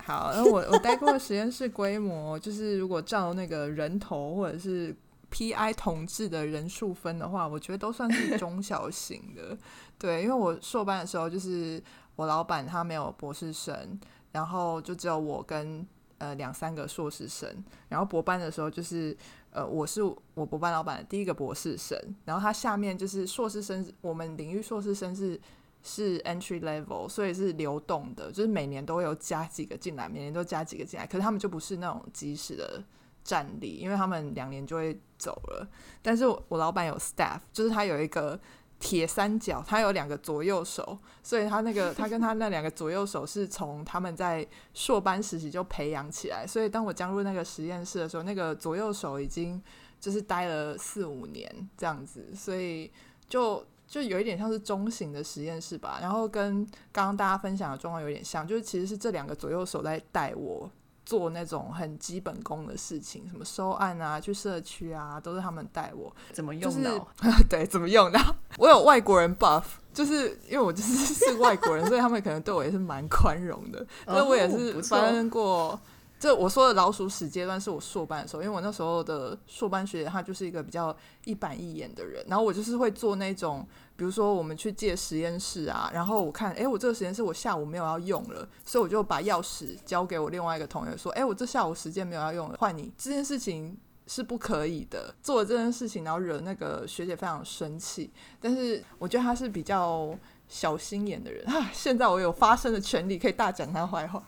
[0.06, 4.96] 好，那我我待过的实验室规模，就是如果照那个人头或者是。
[5.30, 5.74] P.I.
[5.74, 9.58] 同治的人数分的话，我觉得都算是 中小型的。
[9.98, 11.82] 对，因为我硕班的时候，就是
[12.16, 14.00] 我老板他没有博士生，
[14.32, 15.86] 然后就只有我跟
[16.18, 17.64] 呃两三个硕士生。
[17.88, 19.16] 然后博班的时候，就是
[19.52, 20.02] 呃我是
[20.34, 25.40] 我博班老板的第一个博士生，然后他下面就是硕士生，我们领域硕士生是
[25.84, 31.06] 是 entry level，所以是流动的，就是每年都会有加几个进来，每年都加几个进来。
[31.06, 32.84] 可是他们就不是那种及时的。
[33.24, 35.68] 站立，因为他们两年就会走了。
[36.02, 38.40] 但是我老板有 staff，就是他有一个
[38.80, 46.48] 铁三角，他有两个左右手，所以他那个 他跟他那两个左右手是从他们在硕班时期就培养起来。
[46.48, 49.62] 所以当我加入那个实验室的时候，那个左右手已经
[50.00, 52.90] 就是待了四五年这样子，所以
[53.28, 56.00] 就就有一点像是中型的实验室吧。
[56.02, 60.72] 然后跟刚刚大家分享的状况有点像，就是其实是这两个左右手在带我。
[61.10, 67.02] 做那种很基本功的事情，什么收案啊、去社区啊，都是他们带我怎么用的。
[67.50, 68.20] 对，怎么用的？
[68.60, 73.84] 我有外国人 buff，就是因为我就是 是外国人，所以他们可能对我也是蛮宽容的。
[74.06, 75.80] 那我也是发生过
[76.20, 93.78] 这我说的老鼠屎阶段是我硕班的时候，因为我那时候的硕班学姐她就是一个比较一板一眼的人，然后我就是会做那种，比如说我们去借实验室啊，然后我看， 哎，我这个实验室我下午没有要用了，所以我就把钥匙交给我另外一个同学说，哎，我这下午时间没有要用，换你这件事情。
[94.12, 98.10] 是不可以的，做了这件事情，然后惹那个学姐非常生气。
[98.42, 100.18] 但是我觉得她是比较
[100.50, 101.70] 小心眼的人啊。
[101.72, 104.22] 现在我有发声的权利，可以大讲他坏话。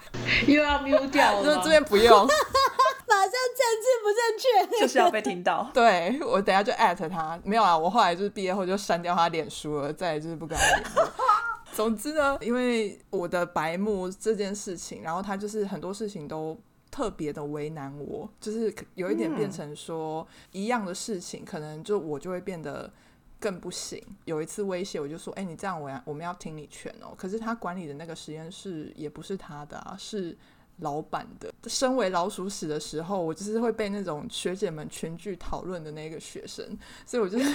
[0.48, 2.08] 又要 mute 掉了，这边不用，
[3.10, 5.70] 马上政治不正确，就是要被听到。
[5.76, 11.12] 对我等下就艾特他，没有啊，我后来就是毕业后就删掉他脸书了，再也就是不跟他联络。
[11.74, 16.58] 总之呢，因为我的白目这件事情，然后他就是很多事情都。
[16.92, 22.92] 特别的为难我，就是有一点变成说一样的事情，可能就我就会变得
[23.42, 24.02] 更不行。
[24.24, 30.38] 有一次威胁我就说：“哎，你这样我要我们要听你劝哦。”可是他管理的那个实验室也不是他的啊，是
[30.78, 31.52] 老板的。
[31.68, 37.46] 身为老鼠屎的时候，我就是会被那种学姐们群聚讨论的那个学生，所以我就 是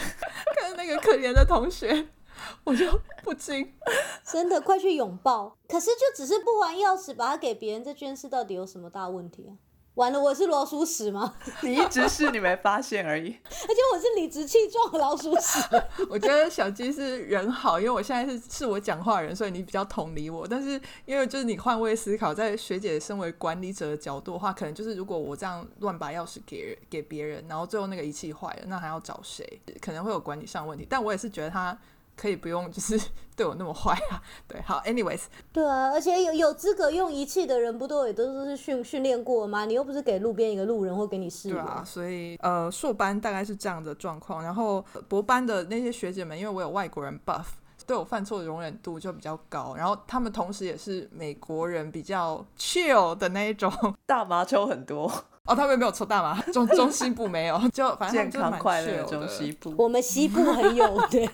[0.60, 2.08] 看那个可怜的同学。
[2.64, 3.72] 我就不禁，
[4.30, 5.56] 真的快去拥抱。
[5.66, 9.56] 可是就只是不还钥匙，把它给别人，这件事到底有什么大问题啊？
[9.96, 11.34] 完了，我是老鼠屎吗？
[11.64, 13.34] 你一直是你没发现而已。
[13.44, 15.58] 而且我是理直气壮的老鼠屎。
[16.10, 20.46] 我觉得小鸡是人好，因为我现在是是我讲话人，所以你比较同理我。
[20.46, 29.60] 但是因为就是你换位思考，在学姐身为管理者的角度的话，可能就是如果我这样乱把钥匙给给别人，然后最后那个仪器坏了，那还要找谁？
[29.80, 30.86] 可能会有管理上问题。
[30.86, 31.76] 但我也是觉得他。
[32.16, 32.98] 可以不用，就是
[33.36, 34.22] 对我那么坏啊？
[34.48, 39.64] 对，好，anyways，对啊，而且有有资格用仪器的人，不都也都是训训练过吗？
[39.66, 47.44] 你又不是给路边一个路人或给你试对啊，所以呃，硕班大概是这样的状况，然后博班的那些学姐们，因为我有外国人 buff，
[47.86, 53.70] 对我犯错的容忍度就比较高，然后他们同时也是美国人比较 chill 的那一种，
[54.06, 55.12] 大麻抽很多。
[55.46, 59.74] 哦，他们没有抽大麻， 中中西部没有， 就反正健康快乐中西部。
[59.78, 61.28] 我们西部很有 对。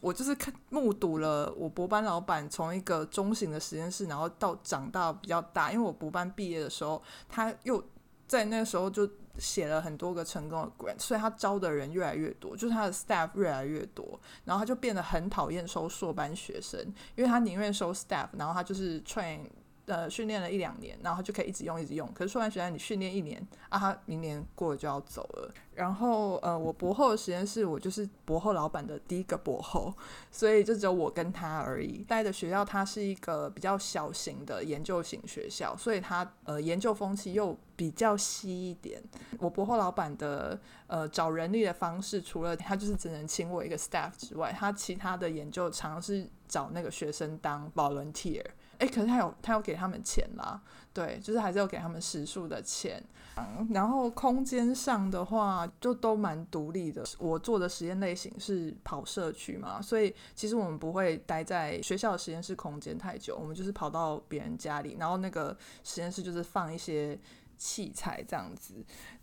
[0.00, 5.70] 我就是看目睹了我博班老板从一个中型的实验室，然后到长大比较大。
[5.72, 7.82] 因为我博班毕业的时候，他又
[8.26, 16.80] 在那个时候就写了很多个成功的 grant，所以他招的人越来越多，就是他的 staff 越来越多，然后他就变得很讨厌收硕班学生，
[17.14, 19.40] 因为他宁愿收 staff，然后他就是 train。
[19.88, 22.06] 呃，训练了一两年，然后就可以一直用，一直用。
[22.12, 25.50] 可是说完学校，你训练一年啊，他明年过了就要走了。
[25.74, 29.94] 然后呃，我博后的实验室，我就是博后老板的第一个博后，
[30.30, 32.04] 所以就只有我跟他而已。
[32.04, 39.02] 待的学校它是一个比较小型的研究型学校，所以它呃研究风气又比较稀一点。
[39.38, 48.44] 我博后老板的呃找人力的方式，除了他就是只能请我一个 staff 之外，他其他的研究常是找那个学生当 volunteer。
[48.78, 50.60] 哎，可是他有他有给他们钱啦，
[50.92, 53.02] 对，就是还是有给他们食宿的钱。
[53.40, 57.04] 嗯然后空间上的话，就都蛮独立的。
[57.20, 67.16] 我做的实验类型是跑社区嘛，所以其实我们不会待在学校的实验室空间太久，我们就是跑到别人家里，然后那个实验室就是放一些
[67.56, 68.74] 器材这样子。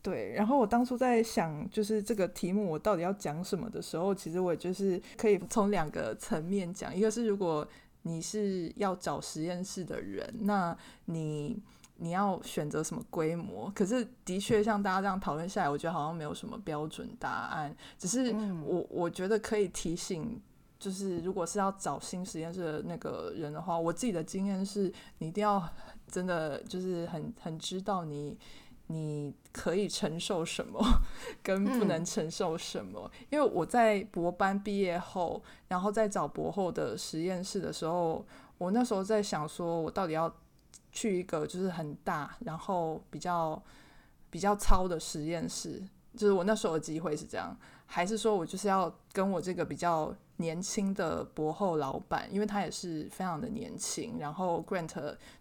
[0.02, 7.68] 对，然后我当初在想，就是这个题目我到底要讲什么的时候，其实我就是可以从两个层面讲，一个是如果。
[8.08, 11.60] 你是要找实验室的人，那你
[11.98, 13.72] 你要选择什么规模？
[13.74, 17.76] 可是的确，像大家这样讨论下来，我觉得好像没有什么标准答案。
[17.98, 18.32] 只是
[18.64, 20.40] 我我觉得可以提醒，
[20.78, 25.68] 就是如果是要找新实验室的那个人的话，我自己的经验是，你一定要
[26.08, 28.38] 真的就是很很知道你。
[28.88, 30.80] 你可以承受什么，
[31.42, 33.10] 跟不能承受什么？
[33.30, 38.26] 因为我在博班毕业后，然后在找博后的实验室的时候，
[38.58, 40.32] 我那时候在想，说我到底要
[40.92, 43.62] 去一个就是很大，然后比较
[44.30, 45.82] 比较糙的实验室，
[46.16, 54.94] 就是我那时候的机会是这样，还是说我就是要跟我这个比较年轻的博后老板，因为他也是非常的年轻，然后 Grant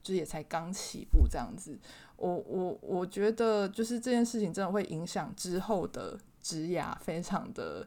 [0.02, 1.78] 就是也才刚起步这样子。
[2.16, 7.86] 我我我觉得就是这件事情真的会影响之后的职涯，非常的。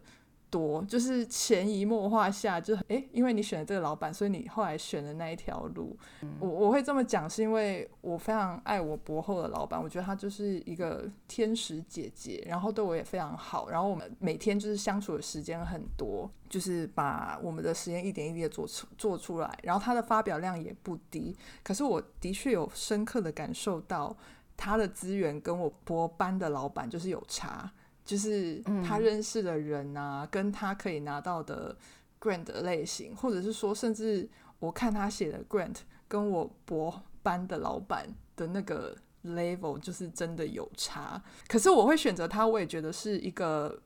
[0.50, 5.98] 多就是潜移默化下，就诶，因为你选了这个老板，所以你后来选的那一条路。
[6.40, 13.70] 我我会这么讲，是因为我非常爱我博后的老板，我觉得他就是一个天使姐姐，然后对我也非常好。
[13.70, 19.60] 然后我们每天就是相处的时间很多，就是把我们的实验一点一滴的做出做出来。
[19.64, 24.16] 然后他的发表量也不低，可是我的确有深刻的感受到
[24.56, 27.72] 他的资源跟我博班的老板就是有差。
[28.08, 31.76] 就是他认识的人啊，跟他可以拿到的
[32.22, 34.28] grant 类型，或者是说，甚至
[34.60, 35.76] 我看他写的 grant，
[36.08, 41.22] 跟我博班的老板的那个 level 就是真的有差。
[41.50, 43.78] 可是我会选择他，我也觉得是一个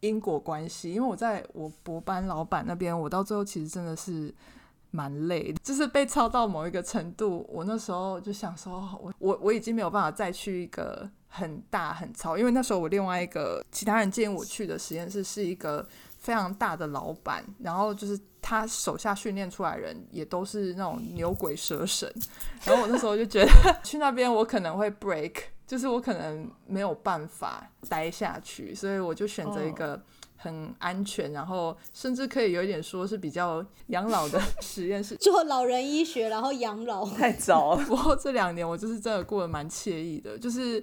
[0.00, 4.34] 因果关系，因为我在我博班老板那边，我到最后其实真的是。
[4.90, 15.86] 蛮累的，就是被操到某一个程度，我那时候就想说，我我我已经没有办法再去一个很大很操，因为那时候我另外一个其他人建议我去的实验室是一个
[16.18, 22.10] 非常大的老板，然后就是他手下训练出来人也都是那种牛鬼蛇神，
[22.64, 23.50] 然后我那时候就觉得
[23.84, 25.34] 去那边我可能会 break，
[25.66, 30.02] 就是我可能没有办法待下去，所以我就选择一个。
[30.40, 37.04] 很安全，然后甚至可以有一点说是比较养老的 实验室，做老人医学，然后养老。
[37.04, 37.84] 太早了。
[37.86, 40.82] 不过这两年我就是真的过得蛮惬意的，就是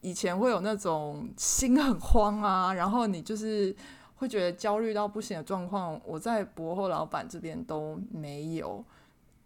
[0.00, 3.76] 以前会有那种心很慌啊，然后你就是
[4.16, 8.82] 会觉得焦虑到不行的状况，我在博后老板这边都没有。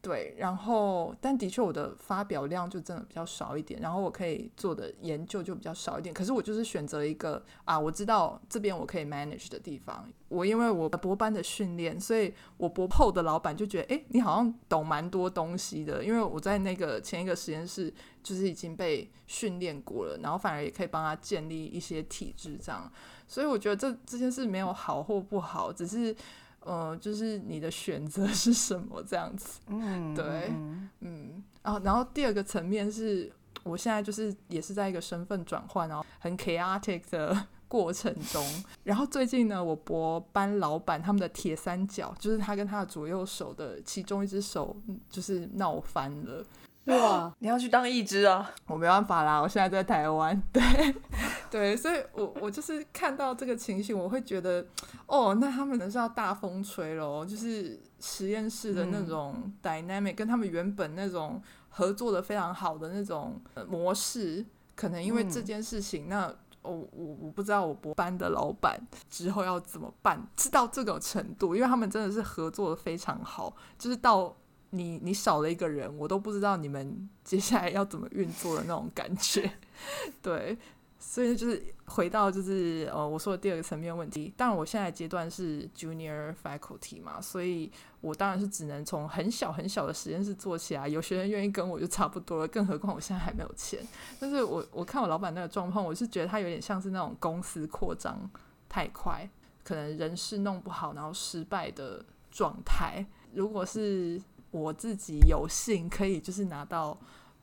[0.03, 6.13] 对，然后但的确我的发表量就真的比较少一点，然后我可以做的研究就比较少一点。
[6.13, 10.05] 可是我就是选择一个啊，我知道这边我可以 manage 的地方。
[10.27, 16.05] 我因为我博班的训练，所以我博后的老板就觉得，哎，你好像懂蛮多东西的。
[16.05, 22.91] 因为我在那个前一个实验室就是已经被训练过了，然后反而也可以帮他建立一些体制这样。
[23.29, 26.17] 所以我觉得这这件事没有好或不好，只是。
[26.65, 29.61] 呃，就是你的选择是什么这样子？
[29.69, 30.53] 嗯，对，
[31.01, 33.31] 嗯，然后然后第二个层面是
[33.63, 38.45] 我现在就是也是在一个身份转换，然后很 chaotic 的 过程中。
[38.85, 44.77] 然后最近呢，我博班老板他们的铁三角，就是他跟他的左右手的其中一只手
[45.09, 46.45] 就是闹翻了。
[46.87, 47.33] 哇！
[47.39, 48.51] 你要去当义肢啊？
[48.67, 50.41] 我没办法啦，我现在在台湾。
[50.53, 50.63] 对
[51.51, 54.67] 对，所以我我就是看到这个情形，我会觉得，
[55.07, 66.27] 哦，那他们可能是要大风吹咯，就是实验室的那种 dynamic，跟他们原本那种合作的非常好的那种模式，可能因为这件事情，那
[66.63, 74.35] 我我我不知道我博班的老板之后要怎么办，知道这个程度，因为他们真的是合作的非常好，就是到。
[74.73, 79.51] 你 你少了一个人，我都不知道你们 接下来要怎么运作的那种感觉，
[80.21, 80.59] 对，
[80.99, 84.33] 所以就是回到就是呃我说的第二个层面问题。
[84.37, 90.89] 当然我现在阶段是 junior faculty 嘛，所以我当然是只能从很小很小的实验室做起来。
[90.89, 93.79] 有学生愿意跟我就差不多了，更何况我现在还没有钱。
[94.19, 98.31] 但是我我看我老板那个状况，我是觉得他有点像是那种公司扩张
[98.69, 99.29] 太快，
[99.63, 103.05] 可能人事弄不好，然后失败的状态。
[103.35, 104.21] 如果是
[104.53, 106.97] 我自己有幸可以就是拿到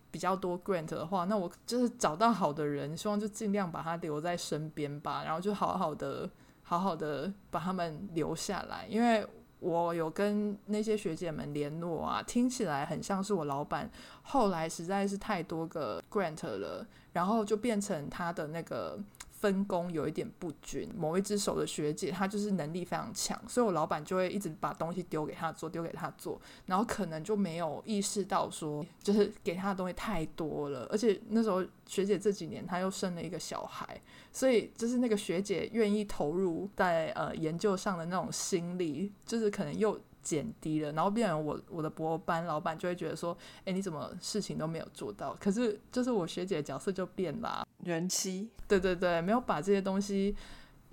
[0.10, 6.30] 比较多 grant 的话，那我就是找到好的人，希望就尽量把他留在身边吧，然后就好好的、
[6.64, 8.88] 好好的把他们留下来。
[8.88, 9.28] 因为
[9.60, 13.92] 我有跟那些学姐们联络啊，听起来很像是我老板
[14.22, 18.98] 后来实在是太多个 grant 了，然后就变成他的那个。
[19.40, 34.02] 分工有一点不均，某一只手的学姐她就是能力非常强，所以我老板就会一直把东西丢给她做，丢给她做，然后可能就没有意识到说，就是给她的东西太多了，而且那时候学姐这几年她又生了一个小孩，
[34.34, 40.00] 所以就是那个学姐愿意投入在呃研究上的那种心力，就是可能又。
[40.22, 45.36] 减低了，然后变成我我的博班老板就会觉得说，哎，你怎么事情都没有做到？
[45.40, 50.36] 可是就是我学姐的角色就变了，人妻，对对对，没有把这些东西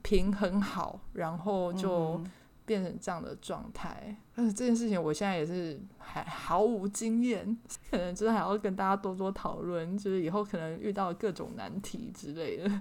[0.02, 2.20] 平衡好，然后就
[2.64, 4.16] 变成这样的状态。
[4.34, 7.56] 但是这件事情我现在也是还毫无经验，
[7.90, 12.80] 可能就是还要跟大家多多讨论，就是以后可能遇到各种难题之类的。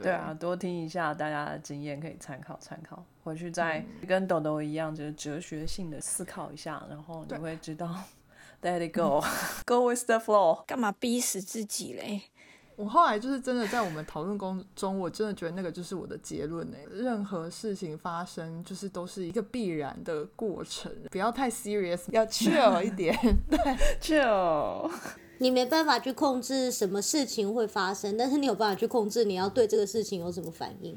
[0.00, 0.12] 对。
[0.12, 7.94] 啊，多听一下大家的经验，可以参考参考，回去再跟豆豆一样，就是哲学性的思考一下，然后你会知道，
[8.62, 12.22] Let it go，Go with the flow，干嘛逼死自己嘞？
[12.74, 16.86] 我后来就是真的在我们讨论中中，我真的觉得那个就是我的结论诶。
[16.90, 23.14] 任何事情发生，就是都是一个必然的过程，不要太 serious，要 chill 一点，
[23.50, 23.58] 对
[24.00, 24.90] ，chill。
[25.38, 30.96] 你没办法去控制什么事情会发生，但是你有办法去控制你要对这个事情有什么反应。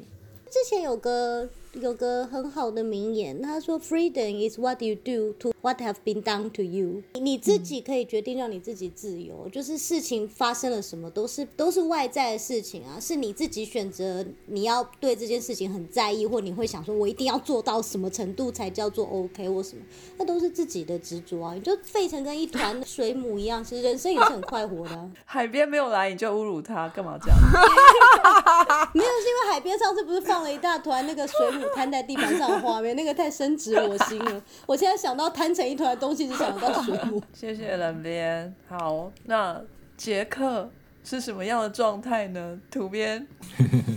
[0.51, 1.49] 之前有个
[1.81, 19.83] 有个很好的名言，他说：“Freedom is what you do to what have been done to you。”你自己可以决定让你自己自由，就是事情发生了什么都是都是外在的事情啊，是你自己选择你要对这件事情很在意，或你会想说我一定要做到什么程度才叫做 OK 或什么，
[20.17, 21.53] 那都是自己的执着啊。
[21.53, 25.09] 你就废成跟一团水母一样，其实人生也是很快活的。
[25.25, 27.37] 海边没有来你就侮辱他，干嘛这样？
[28.93, 34.41] 没有，是因为海边上次不是放了一大团那个水母摊在地板上的画面，那个太深植我心了。
[34.65, 37.21] 我现在想到摊成一团的东西，就想到水母。
[37.33, 38.53] 谢谢冷边。
[38.67, 39.61] 好，那
[39.97, 40.69] 杰克
[41.03, 42.59] 是什么样的状态呢？
[42.69, 43.25] 图边，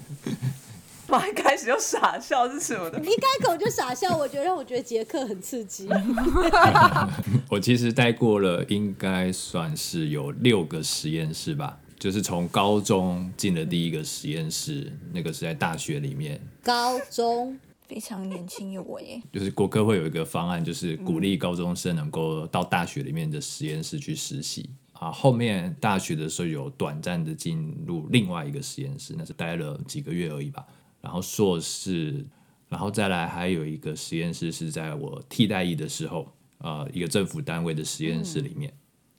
[1.08, 2.98] 妈一开始就傻笑是什么的？
[3.00, 5.88] 一开口就傻笑，我觉得让我觉得杰克很刺激。
[7.50, 11.78] 我其实待过了，应该算是有六个实验室吧。
[11.98, 16.40] 就是从高中进了第一个实验室，那个是在大学里面。
[16.62, 25.10] 高中非常年轻有为耶， 就是国科会有一个方案，就是鼓励高中生能够到大学里面的实验室去实习啊。
[25.10, 30.64] 后面大学的时候有短暂的进入另外一个实验室，那是待了几个月而已吧。
[31.00, 32.24] 然后硕士，
[32.68, 36.28] 然后再来还有一个实验室是在我替代役的时候，
[36.58, 38.72] 呃，一个政府单位的实验室里面，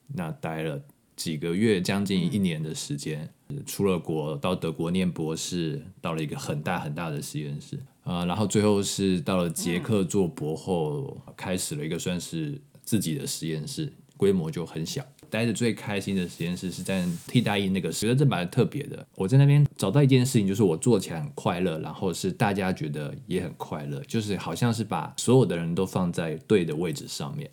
[0.06, 0.80] 那待了
[1.20, 3.28] 几个月，将近一年的时间。
[3.66, 15.04] 出了国，到德国念博士，到了一个很大很大的实验室，呃，然后最后是到了捷克做博后，开始了一个算是自己的实验室，规模就很小。
[15.28, 19.06] 待的最开心的实验室是在替代役那个，觉得这蛮特别的。
[19.14, 27.50] 我在那边找到一件事情，就是我做起来很快乐，然后是大家觉得也很快乐，就是好像是把所有的人都放在对的位置上面。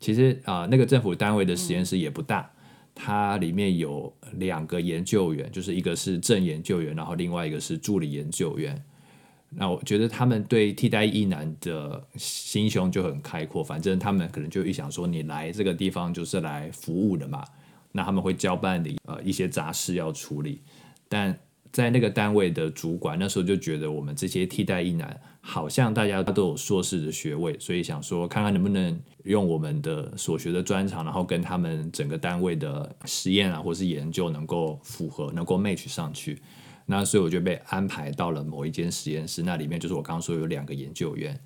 [0.00, 2.50] 其实啊、那个政府单位的实验室也不大，
[2.94, 8.80] 它里面有两个研究员，就是一个是正研究员，然后另外一个是助理研究员。
[9.56, 17.44] 那我觉得他们对替代一男的心胸就很开阔，反正他们可能就预想说，你来这个地方就是来服务的嘛，
[17.92, 20.60] 那他们会交办你呃一些杂事要处理，
[21.08, 21.38] 但
[21.74, 36.40] 在那个单位的主管那时候就觉得我们这些替代一男好像大家都有硕士的学位，所以想说看看能不能用我们的所学的专长，然后跟他们整个单位的实验啊或是研究能够符合，能够 match 上去。
[36.86, 41.36] 那所以我就被安排到了某一间实验室，那里面就是我刚刚说有两个研究员。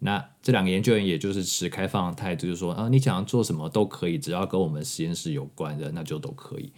[0.00, 6.72] 那这两个研究员也就是持开放态度，就是说啊，你想要做什么都可以，只要跟我们实验室有关的，那就都可以。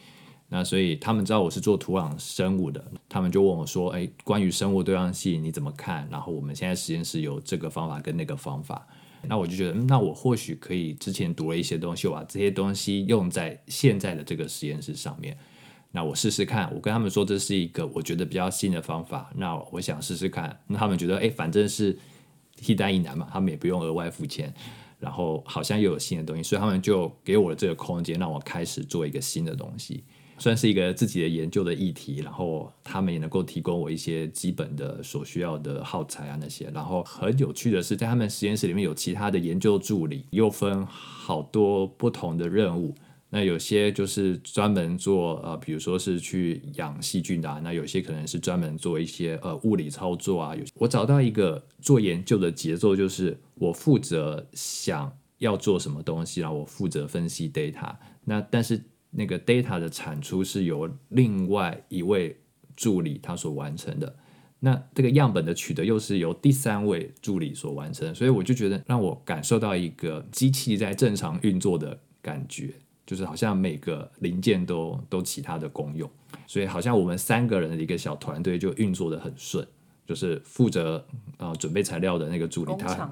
[0.53, 8.85] 那所以他们知道我是做土壤生物的，他们就问我说：“哎，关于生物多样性你怎么看？”然后我们现在实验室有这个方法跟那个方法，
[9.23, 15.39] 那我就觉得，那我或许可以之前读了一些东西，我把这些东西用在现在的这个实验室上面。
[15.93, 20.61] 那我试试看，我跟他们说这是一个我觉得比较新的方法，那我想试试看。
[20.67, 21.97] 那他们觉得，哎，反正是
[22.57, 24.53] 替代一难嘛，他们也不用额外付钱，
[24.99, 30.05] 然后好像又有新的东西，所以他们就给我了这个空间，让我开始做一个新的东西，
[30.41, 32.17] 算是一个自己的研究的议题。
[32.17, 36.69] 然后他们也能够提供我一些基本的所需要的耗材啊那些。
[36.75, 42.93] 然后很有趣的是，在他们实验室里面有其他的研究助理，又分好多不同的任务。
[43.33, 50.57] 那有些就是专门做呃，比如说是去养细菌的、啊，那有些可能是专门做一些呃物理操作啊。
[50.57, 57.95] 有我找到一个做研究的节奏，就是我负责想要做什么东西，然后我负责分析 data。
[58.25, 62.37] 那但是那个 data 的产出是由另外一位
[62.77, 64.15] 助理他所完成的。
[64.61, 72.75] 那这个样本的取得又是由第三位助理所完成，所以我就觉得让我感受到一个机器在正常运作的感觉。
[73.07, 76.09] 就是好像每个零件都都其他的功用，
[76.47, 79.67] 所以好像我们三个人的一个小团队就运作的很顺。
[80.07, 81.07] 就是负责
[81.37, 83.09] 呃准备材料的那个助理，工他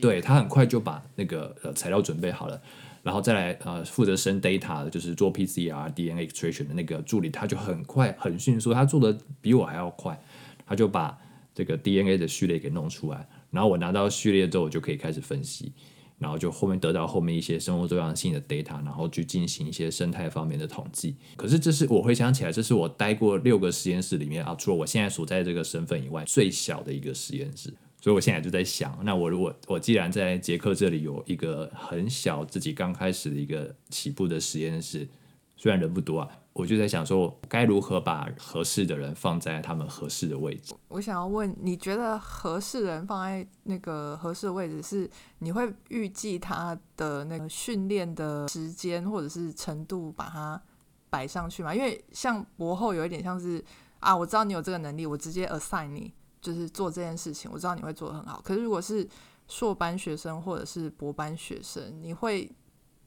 [0.00, 2.58] 对他很快就把那个呃材料准备好了，
[3.02, 10.20] 然后再来呃负责生 data 的，就是做 PCR DNA extraction 的那个助理，他就很快很迅速，他做的比我还要快，
[10.66, 11.18] 他就把
[11.54, 15.72] 这个 DNA 的序列给弄出来，然后我拿到序列之后，我就可以开始分析。
[16.20, 21.14] 然后就后面得到后面一些生物多样性的 data，然后去进行一些生态方面的统计。
[21.36, 27.72] 可是这是我回想起来，这是我待过六个实验室里面啊，除了我现在所在这个身份以外，最小的一个实验室。
[28.00, 35.08] 所以我现在就在想，那我如果我既然在杰克这里有一个很小自己刚开始的一个起步的实验室，
[35.56, 40.74] 虽然人不多啊，我就在想说，该如何把合适的人放在他们合适的位置。
[40.86, 50.62] 我想要问，你觉得合适人放在那个合适的位置是你会预计他的那个训练的时间或者是程度把它
[51.10, 51.74] 摆上去吗？
[51.74, 53.62] 因为像博后有一点像是
[53.98, 58.40] 啊，我知道你有这个能力，我直接 assign 你就是做这件事情，我知道你会做得很好。
[58.42, 59.08] 可是如果是
[59.48, 62.50] 硕班学生或者是博班学生，你会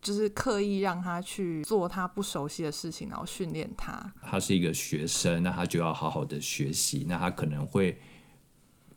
[0.02, 4.14] 就是刻意让他去做他不熟悉的事情，然后训练他。
[4.24, 7.06] 他是一个学生，那他就要好好的学习。
[7.08, 8.00] 那他可能会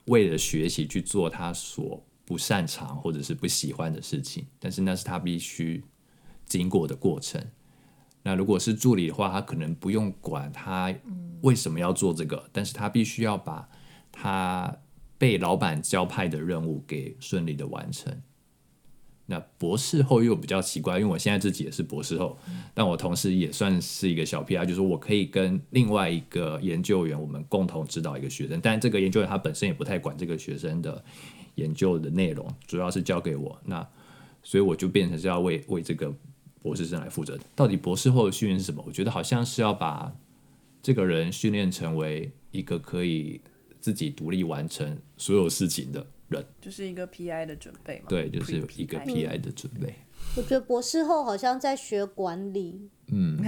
[0.06, 5.84] 为了学习去做他所不擅长或者是不喜欢的事情，但是那是他必须
[6.46, 7.44] 经过的过程。
[8.22, 10.90] 那如果是助理的话，他可能不用管他
[11.42, 13.68] 为什么要做这个，但是他必须要把
[14.16, 14.78] 他
[15.18, 18.16] 被老板交派的任务给顺利的完成。
[19.26, 22.38] 那博士后又比较奇怪，因为我现在自己也是博士后，
[22.74, 31.02] 但我同时也算是一个小 P R，就是我可以跟另外一个研究员，我们共同指导一个学生，但这个研究员他本身也不太管这个学生的
[31.54, 33.58] 研究的内容，主要是交给我。
[33.64, 33.86] 那
[34.42, 36.12] 所以我就变成是要为为这个
[36.60, 37.38] 博士生来负责。
[37.56, 38.84] 到底博士后的训练是什么？
[38.86, 40.14] 我觉得好像是要把
[40.82, 43.40] 这个人训练成为一个可以
[43.84, 46.42] 自己独立完成所有事情的人。
[46.58, 48.06] 就是一个 PI 的准备嘛。
[48.08, 49.94] 对，就是一个 PI 的准备。
[50.38, 53.44] 我觉得博士后好像在学管理，嗯，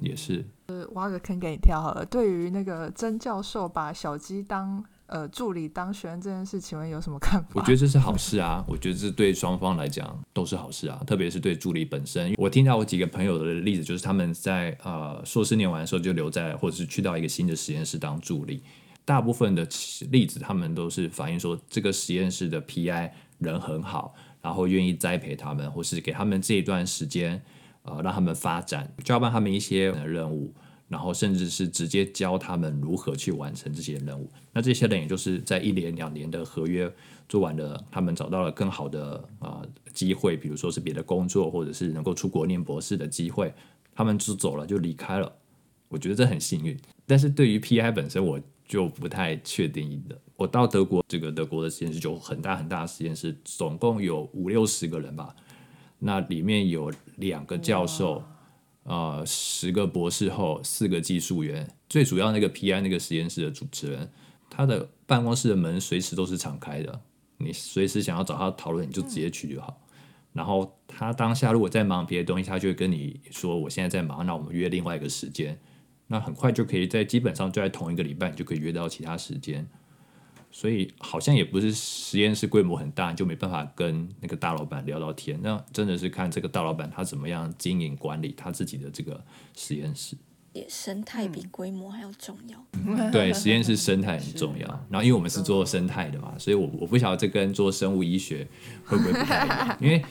[0.00, 0.42] 也是。
[0.68, 2.02] 呃，挖个坑给你跳好了。
[2.06, 7.50] 对于那个曾教授把小鸡当呃助理当学生这件事，请问有什么看法？
[7.52, 12.32] 我觉得这是好事啊，我觉得这对双方来讲都是好事啊，特别是对助理本身。
[12.38, 18.62] 我听到我几个朋友的例子，就是他们在呃硕士念完的时候就留在，或者是去到一个新的实验室当助理。
[19.08, 19.66] 大部分的
[20.10, 27.42] 例子，他们都是反映说，这个实验室的 PI 人很好，然后愿意栽培他们，或是给他们这一段时间，
[27.84, 30.52] 呃，让他们发展，交办他们一些任务，
[30.88, 34.30] 然后甚至是直接教他们如何去完成这些任务。
[34.52, 36.92] 那这些人也就是在一年两年的合约
[37.30, 43.54] 做完了，他们找到了更好的呃机会，比如说是别的工作，或者是能够出国念博士的机会，
[43.94, 45.32] 他们就走了，就离开了。
[45.88, 46.78] 我觉得这很幸运。
[47.06, 48.38] 但是对于 PI 本身，我
[48.68, 50.16] 就不太确定的。
[50.36, 55.34] 我到德国，这个德国的实验室就很大很大的实验室，总共有五六十个人吧。
[55.98, 58.22] 那里面有两个教授，
[58.84, 61.68] 呃，十个博士后，四个技术员。
[61.88, 64.08] 最主要那个 PI 那个实验室的主持人，
[64.48, 67.00] 他的办公室的门随时都是敞开的，
[67.38, 69.80] 你随时想要找他讨论，你就直接去就好。
[70.34, 75.58] 然后他当下如果在忙别的东西，他就会跟你说：“我现在在忙，那我们约另外一个时间。”
[76.08, 79.66] 那很快就可以在基本上就在同一个礼拜，你就可以约到其他时间。
[80.50, 85.38] 所以好像也不是实验室规模很大，你就没办法跟那个大老板聊到天。
[85.42, 89.22] 那真的是看这个大老板他怎么样经营管理他自己的这个
[89.54, 90.16] 实验室。
[90.54, 92.66] 也生态比规模还要重要。
[93.12, 94.66] 对，实验室生态很重要。
[94.88, 98.48] 然后因为我们是做生态的嘛，所以我我不晓得这跟做生物医学
[98.86, 100.02] 会不会不太一样，因为。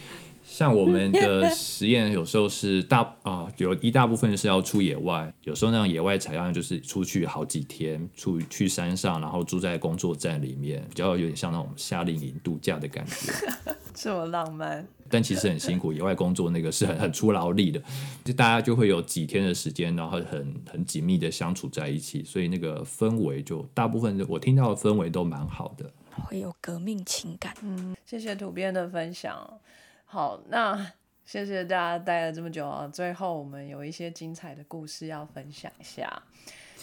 [0.58, 13.32] 像我们的实验有时候是大啊，有一大部分是要出野外，有时候那种野外采样就是出去好几天，出去山上，然后住在工作站里面，比较有点像那种夏令营度假的感觉。
[13.94, 15.94] 这么浪漫，但其实很辛苦。
[15.94, 17.80] 野外工作那个是很很出劳力的，
[18.26, 25.92] 就大家就会有几天的时间，然后很很紧密的相处在一起，所以那个氛围就大部分我听到的氛围都蛮好的，
[26.26, 27.54] 会有革命情感。
[27.62, 29.48] 嗯，谢谢土编的分享。
[30.10, 30.90] 好，那
[31.26, 32.88] 谢谢大家待了这么久啊！
[32.88, 36.24] 最后我们有一些精彩的故事要分享一下。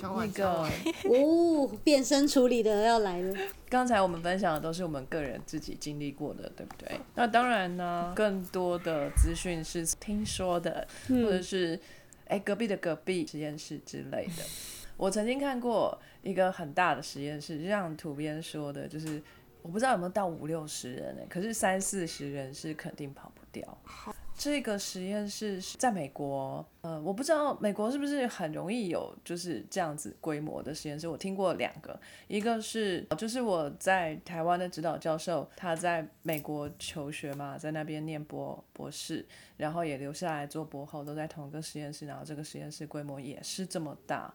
[0.02, 0.68] 那个
[1.08, 3.34] 哦，变身处理的要来了。
[3.70, 7.00] 刚才我们分享的都是我们个人自己经历过的，对不对？
[7.14, 11.80] 那当然呢，更多的资讯是听说的，或者是
[12.26, 14.42] 哎隔壁的隔壁实验室之类的。
[14.98, 19.22] 我曾经看过一个很大的实验室，就像图编说的，就是。
[19.64, 21.22] 我不知道有没有到五六十人呢？
[21.26, 23.78] 可是三四十人是肯定跑不掉。
[24.36, 31.08] 这个实验室是在美国，呃，我不知道美国是不是很容易有就是这样子规模的实验室。
[31.08, 31.98] 我听过两个，
[32.28, 39.24] 一个是就是我在台湾的指导教授，他在美国求学嘛，在那边念博博士，
[39.56, 44.34] 然后也留下来做博后，都在同一个实验室，然后这个实验室规模也是这么大。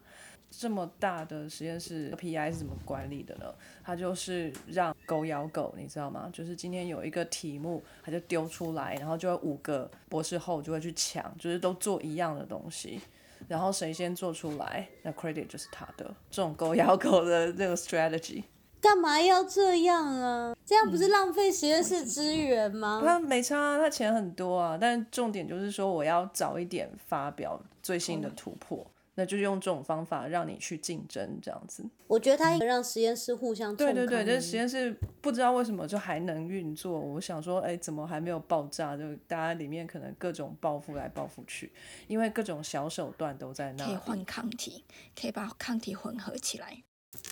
[0.52, 3.46] 这么大的实验室，PI 是怎么管理的呢？
[3.84, 6.30] 他就是让狗咬狗，你知道吗？
[6.34, 13.00] 就是今天有一个题目，他就丢出来，然后就会五个博士后就会去抢，就是都做一样的东西，
[13.48, 16.14] 然后谁先做出来，那 credit 就是他的。
[16.32, 18.44] 这种狗咬狗的那个 strategy，
[18.82, 20.56] 干嘛要这样啊？
[20.66, 23.02] 这样不是浪费实验室资源吗？
[23.06, 28.86] 他没差，啊他钱很多啊，但重点就是说我要早一点发表最新的突破。
[29.20, 31.84] 那就是用这种方法让你去竞争，这样子。
[32.08, 36.98] 我觉得他让实验室互相对对对，这实验室不知道为什么就还能运作。
[36.98, 38.96] 我想说，哎，怎么还没有爆炸？
[38.96, 41.70] 就大家里面可能各种报复来报复去，
[42.08, 43.86] 因为各种小手段都在那。
[43.86, 44.86] 可以换抗体，
[45.20, 46.82] 可以把抗体混合起来。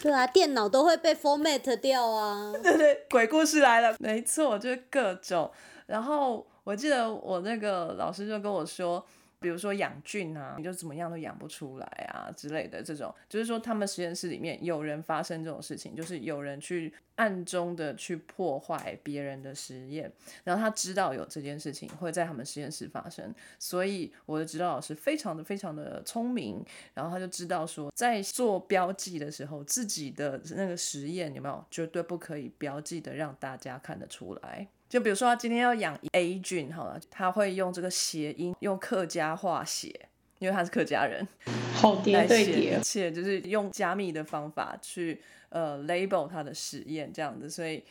[0.02, 2.52] 对啊，电脑都会被 format 掉啊。
[2.62, 5.50] 对对，鬼故事来了，没错，就是各种。
[5.86, 9.06] 然后我记得我那个老师就跟我说。
[9.40, 20.12] 比如说养菌啊，你就怎么样都养不出来啊之类的，这种就是说他们实验室里面有人发生这种事情，就是有人去暗中的去破坏别人的实验，
[20.44, 26.64] 然后他知道有这件事情会在他们实验室发生，所以我的指导老师非常的非常的聪明，
[26.94, 34.68] 然后他就知道说在做标记的时候，自己的那个实验有没有绝对不可以标记的让大家看得出来。
[34.90, 40.08] 就比如说他今天要养 A 菌，好了，他会用这个谐音，用客家话写，
[40.40, 41.28] 因为他是客家人，
[41.74, 42.78] 好叠来写对叠。
[42.78, 47.84] 一，切，就是用加密的方法去呃 label 他的实验这样子，所以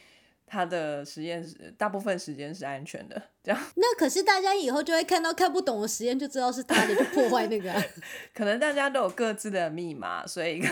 [0.47, 3.61] 他的实验是大部分时间是安全的，这样。
[3.75, 7.83] 那可是大家以后就会看到看不懂的实验，就知道是他的，就破坏那个啊、
[8.33, 10.63] 可能大家都有各自的密码，所以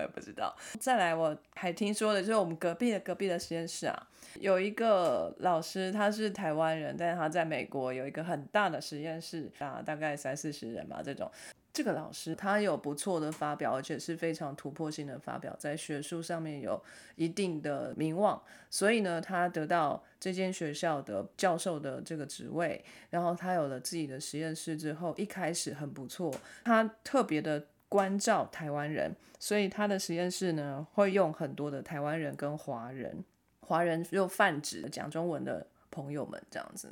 [0.00, 0.54] 也不知道。
[0.78, 4.08] 再来，我还听说的就是我们隔壁的隔壁的实验室啊，
[4.40, 11.30] 有一个老师，他是台湾人，但是他在美国有一个很大的实验室啊，大概三四十人吧这种。
[11.72, 16.82] 这个老师他有不错的发表，而且是非常突破性的发表，在学术上面有
[17.14, 26.34] 一定的名望，所以呢，他得到这间学校的教授的这个职位，然后他有了自己的实验室之后，一开始很不错，
[26.64, 33.22] 他特别的关照台湾人，所以他的实验室呢会用很多的台湾人跟华人，
[33.60, 36.88] 华人又泛指讲中文的朋友们这样子，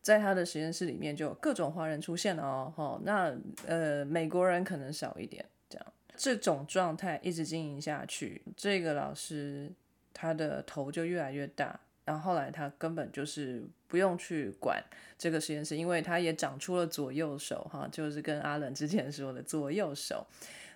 [0.00, 3.36] 在他的实验室里面就有各种华人出现了哦，哦那
[3.66, 5.86] 呃美国人可能少一点，这样
[6.16, 9.70] 这种状态一直经营下去，这个老师
[10.14, 11.78] 他的头就越来越大。
[12.08, 14.82] 然后后来他根本就是不用去管
[15.18, 20.26] 这个实验室，因为他也长出了左右手，哈，就是跟阿冷之前说的左右手。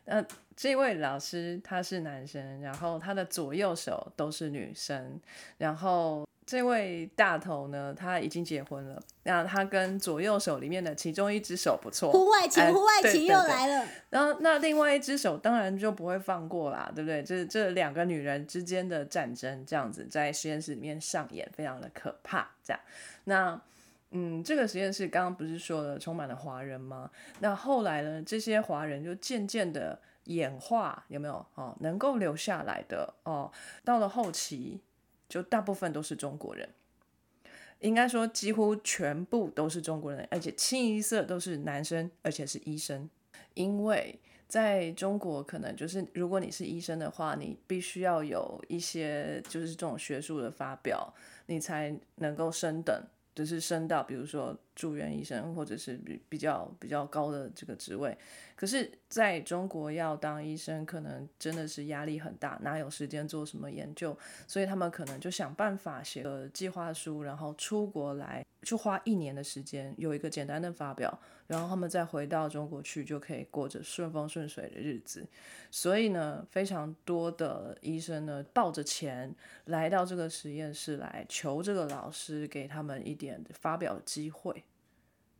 [0.05, 0.23] 那
[0.55, 5.19] 这位老师他是男生，然后他的左右手都是女生，
[5.57, 13.87] 然后这位大头呢，他已经结婚了，那他跟左右手里面的其中一只手不错，户外情，哎户外情又来了。
[14.11, 17.23] 然后那另外一只手当然就不会放过啦，对不对？
[17.23, 22.51] 这这两个女人之间的战争这样子在实验室里面上演，非常的可怕。
[22.65, 22.81] 这样，
[23.25, 23.61] 那
[24.11, 27.11] 嗯，这个实验室刚刚不是说了充满了华人吗？
[27.39, 31.75] 那后来呢，这些华人就渐渐的演化，有没有哦？
[31.81, 33.51] 能够留下来的哦，
[33.85, 34.83] 到了后期
[35.33, 36.69] 就大部分都是中国人。
[37.81, 43.09] 应该说，几乎全部都是中国人，而且清一色都是男生，而且是医生。
[43.55, 51.15] 因为在中国，可能就是如果你是医生的话，你必须要有一些就是这种学术的发表，
[51.47, 53.03] 你才能够升等，
[53.35, 58.17] 就是升到比如说住院医生，或者是比比较比较高的这个职位。
[58.55, 64.17] 可是在中国要当医生，可能真的是压力很大，哪有时间做什么研究？
[64.47, 71.19] 所以他们可能就想办法写个计划书，然后出国来，就花一年的时间有一个简单的发表，
[71.49, 75.27] 然后他们再回到中国去，就可以过着顺风顺水的日子。
[75.73, 84.62] 所以呢，非常多的医生呢，抱着钱来到这个实验室来求这个老师给他们一点发表机会。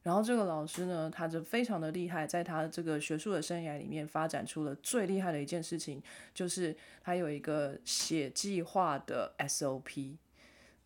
[0.03, 6.03] 然后这个老师呢，他就非常的厉害，在他这个学术的生涯里面发展出了最厉害的一件事情，
[6.35, 10.17] 就是他有一个写计划的 SOP。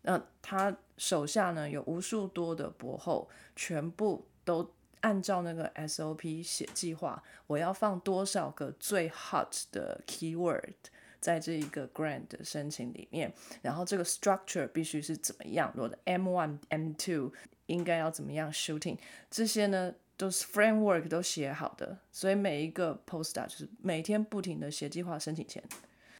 [0.03, 10.73] 那他手下呢有无数多的博后，全部都按照那个 SOP 写计划，我要放多少个最 hot 的 keyword
[11.19, 17.33] 在这一个 grant 的申请里面，然后这个 structure 必须是怎么样，我的 M one M two
[17.67, 18.97] 应该要怎么样 shooting，
[19.29, 25.63] 这些呢都是 framework 都写好的，所以每一个 postdoc 就是每天不停的写计划申请钱，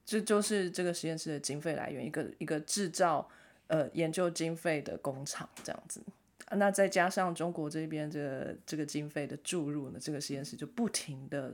[0.05, 3.27] 这就是这个实验室的经费来源，一个一个制造
[3.67, 6.01] 呃研究经费的工厂这样子。
[6.51, 11.53] 那再加上中国这边这这个经费的注入呢，这个实验室就不停的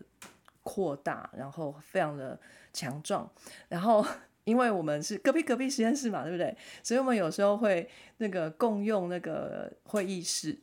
[0.61, 2.39] 扩大，然后非常的
[2.71, 3.31] 强壮，
[3.69, 4.05] 然后。
[4.45, 6.55] 因为我们是隔壁隔壁实验室嘛，对不对？
[6.81, 10.57] 所以我们有时候会那个共用那个会议室，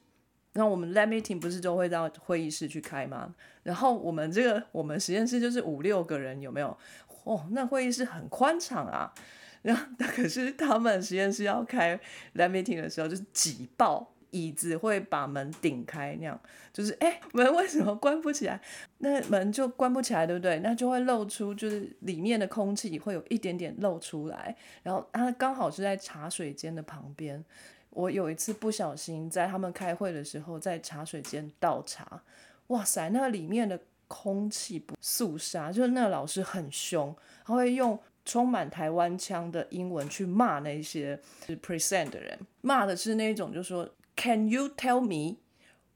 [0.52, 3.34] 然后我们 lab meeting 不是都会到会议室去开吗？
[3.62, 6.76] 然后我们这个我们实验室就是五六个人，有没有？
[7.24, 9.12] 哦，那会议室很宽敞啊。
[9.62, 11.98] 然后可是他们实验室要开
[12.34, 14.14] lab meeting 的时候，就是挤爆。
[14.30, 16.40] 椅子会把门顶开，那样
[16.72, 18.60] 就是哎，门为什么关不起来？
[18.98, 20.58] 那门就关不起来，对不对？
[20.60, 24.56] 那就会露出，就是里面的空气会有一点点露出来。
[24.82, 27.44] 然后它刚好是在茶水间的旁边。
[27.90, 32.22] 我有一次不小心在他们开会的时候，在茶水间倒茶，
[32.68, 37.14] 哇塞，那里面的空气不肃杀，就是那个老师很凶，
[37.44, 37.98] 他会用。
[38.22, 41.18] 充满台湾腔的英文去骂那些
[41.62, 43.88] present 的人，骂的是那种，就说
[44.22, 45.38] Can you tell me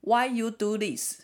[0.01, 1.21] why you do this?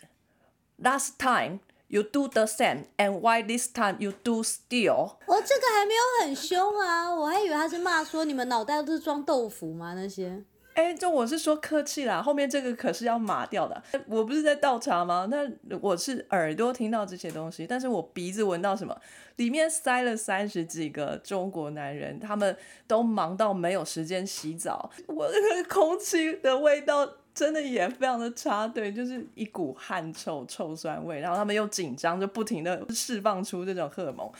[0.77, 5.15] Last time you do the same, and why this time you do still?
[5.25, 9.95] 我这个还没有很凶啊，我还以为他是骂说你们脑袋都是装豆腐吗？
[9.95, 10.43] 那些
[10.73, 13.83] 哎，就我是说客气啦，后面这个可是要码掉的。
[14.07, 15.27] 我不是在倒茶吗？
[15.29, 15.49] 那
[15.81, 18.97] 我是耳朵听到这些东西，但是我鼻子闻到什么？
[19.35, 22.55] 里面塞了三十几个中国男人，他们
[22.87, 24.89] 都忙到没有时间洗澡。
[25.07, 31.19] 我那个空气的味道真的也非常的差，对，就是一股汗臭、臭酸味。
[31.19, 34.31] 然后他们又紧张，就不停的释放出这种荷尔蒙，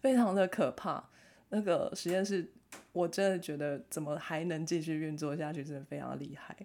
[0.00, 1.02] 非常的可怕。
[1.48, 2.48] 那个实验室。
[2.92, 6.56] 我真的觉得怎么还能继续运作下去，真的非常厉害。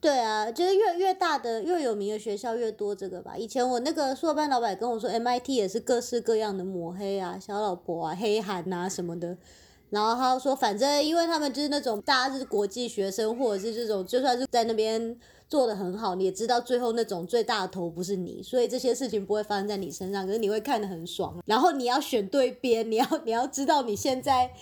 [0.00, 3.36] 对啊，就是越越大的越有名的学校越多这个吧。
[3.36, 9.36] 以前我那个硕班老板跟我说，MIT 也是各式各样的抹黑啊、小老婆啊、黑韩啊什么的。
[9.90, 15.18] 然后他说，反正因为他们就是那种大家是国际学生，或者是这种就算是在那边
[15.48, 20.26] 做的很好，你也知道最后那种最大的头不是你，所以这些事情不会发生在你身上。
[20.26, 24.52] 可是你会看得很爽，然后你要选对边，你要你要知道你现在。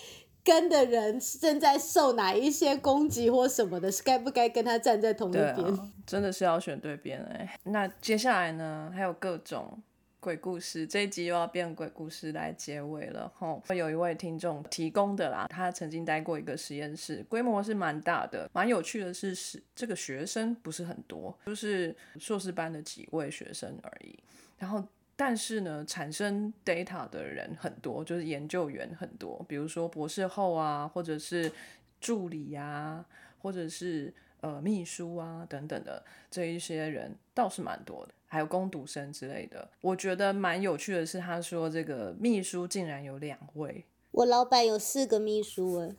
[0.46, 5.90] 跟的人正在受哪一些攻击或什么的，是该不该跟他站在同一边？
[6.06, 7.58] 真的是要选对边哎。
[7.64, 9.82] 那接下来呢，还有各种
[10.20, 13.60] 鬼故事，这一集又要变鬼故事来结尾了吼。
[13.74, 24.16] 有一位听众提供的啦，他曾经待过一个实验室，规模是蛮大的，蛮有趣的是是这个学生不是很多，就是硕士班的几位学生而已，
[24.58, 24.84] 然后。
[25.16, 31.50] 但是呢，产生 data 的人很多，就是研究员很多，比如说博士后啊，或者是
[31.98, 33.02] 助理呀，
[33.38, 34.12] 或者是
[34.42, 39.66] 呃秘书啊等等的这一些人倒是蛮多的，还有攻读生之类的。
[39.80, 45.90] 我觉得蛮有趣的是，他说这个秘书竟然有两位，我老板有四个秘书哎。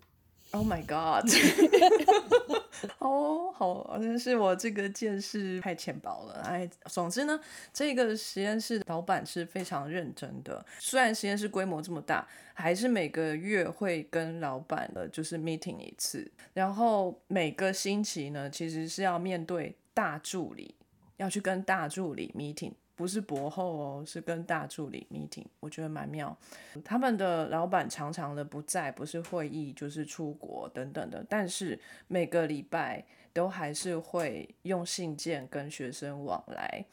[0.52, 1.30] Oh my god！
[3.00, 6.42] 哦，好，真是我这个见识太浅薄了。
[6.46, 7.40] 哎，总之呢，
[7.74, 10.66] 这个实验室老板是非常认真的。
[10.80, 16.30] 虽然实验室规模这么大，还是每个月会跟老板的就是 meeting 一次。
[16.54, 20.76] 然后每个星期呢，其实是要面对大助理，
[21.18, 22.74] 要去跟大助理 meeting。
[22.98, 26.36] 不是博后哦，是跟大助理 meeting，我觉得蛮妙。
[26.84, 36.84] 他们的老板常常的不在，不是会议就是出国等等的，但是每个礼拜都还是会用信件跟学生往来。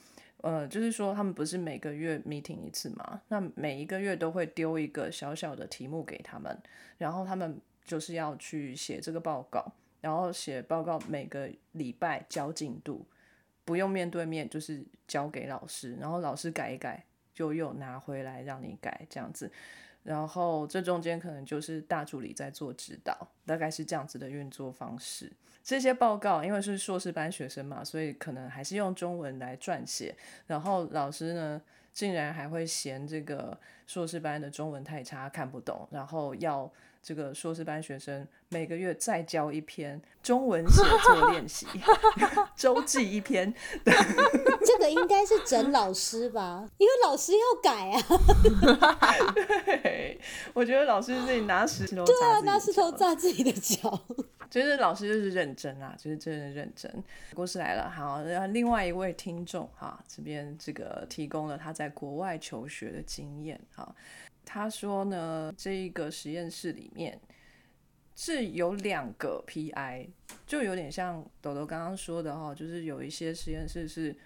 [0.43, 3.23] 呃，就是说他们不是每个月 meeting 一次嘛？
[3.29, 6.55] 那每一个月都会丢一个小小的题目给他们，
[6.99, 13.07] 然后他们就是要去写这个报告，然后写报告每个礼拜交进度。
[13.65, 19.51] 不用面对面，就是交给老师，然后老师改一改，就又拿回来让你改这样子。
[20.03, 25.33] 然后这中间可能就是大助理在做指导，大概是这样子的运作方式。
[25.63, 30.15] 这些报告因为是硕士班学生嘛，所以可能还是用中文来撰写。
[30.47, 31.63] 然后老师呢，
[31.93, 36.71] 竟然还会嫌这个硕士班的中文太差，看不懂，然后要。
[37.05, 41.67] 这个硕士班学生每个月再交一篇中文写作 练习
[42.57, 43.53] 周记一篇，
[44.65, 46.67] 这个应该是整老师吧？
[46.79, 48.03] 因为老师要改啊。
[49.67, 50.19] 对，
[50.55, 54.01] 我觉得老师自己拿石头对啊，拿石头砸自己的脚。
[54.51, 57.05] 就是老师就是认真啊，就是真的认真。
[57.35, 63.95] 故事来了，好，然后另外一位听众哈，这边这个提供了他在国外求学的经验哈。
[64.45, 67.21] 他说呢，这一个实验室里面
[68.15, 70.09] 是有两个 PI，
[70.47, 74.17] 就有点像豆豆刚刚说的哈，就是有一些实验室是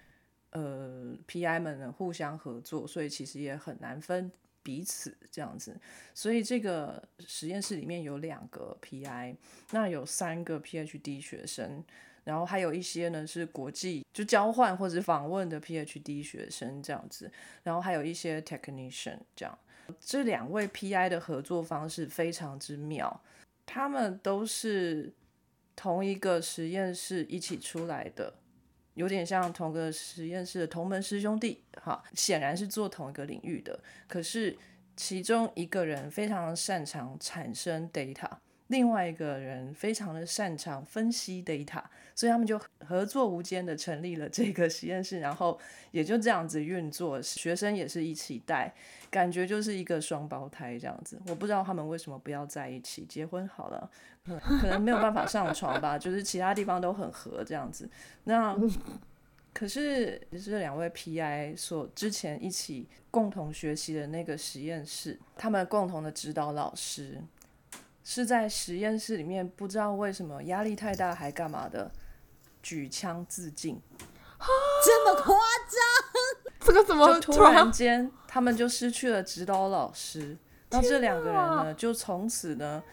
[0.51, 5.79] 呃 PI 们呢互相合作，所以其实也很难分彼此这样子。
[6.13, 9.35] 所以这个实验室里面有两个 PI，
[9.71, 11.83] 那有三个 PhD 学生，
[12.23, 17.31] 然后还有一些呢是国际就交换或者访问的 PhD 学生这样子，
[17.63, 19.57] 然后还有一些 technician 这样。
[19.99, 23.21] 这两位 PI 的合作方式非常之妙，
[23.65, 25.13] 他们都是
[25.75, 28.33] 同一个实验室一起出来的，
[28.95, 33.79] 有点像同个实验室的同门师兄弟，哈，显然是做同一个领域的。
[34.07, 34.57] 可是
[34.95, 38.29] 其中一个人非常擅长产生 data。
[38.69, 41.81] 另外一个人非常的擅长分析 data，
[42.13, 45.59] 所以他们就合作无间的成立了这个实验室，然后
[45.89, 48.71] 也就这样子运作，学生也是一起带，
[49.09, 51.19] 感觉就是一个双胞胎这样子。
[51.27, 53.89] 我不知道他们为什么不要在一起结婚好了，
[54.61, 57.89] 可能没有办法上床吧，就是其他地方都很合这样子。
[58.25, 58.55] 那
[59.51, 67.19] 可是这两位 PI 所之前一起共同学习的那个实验室，他们共同的指导老师。
[68.11, 71.91] 是在实验室里面，不知道为什么压力太大，还干嘛的，
[72.63, 73.79] 举枪自尽，
[74.83, 76.59] 这么夸张？
[76.59, 80.35] 这个怎么突然间他们就失去了指导老师？
[80.71, 82.83] 那这两个人呢，就从此呢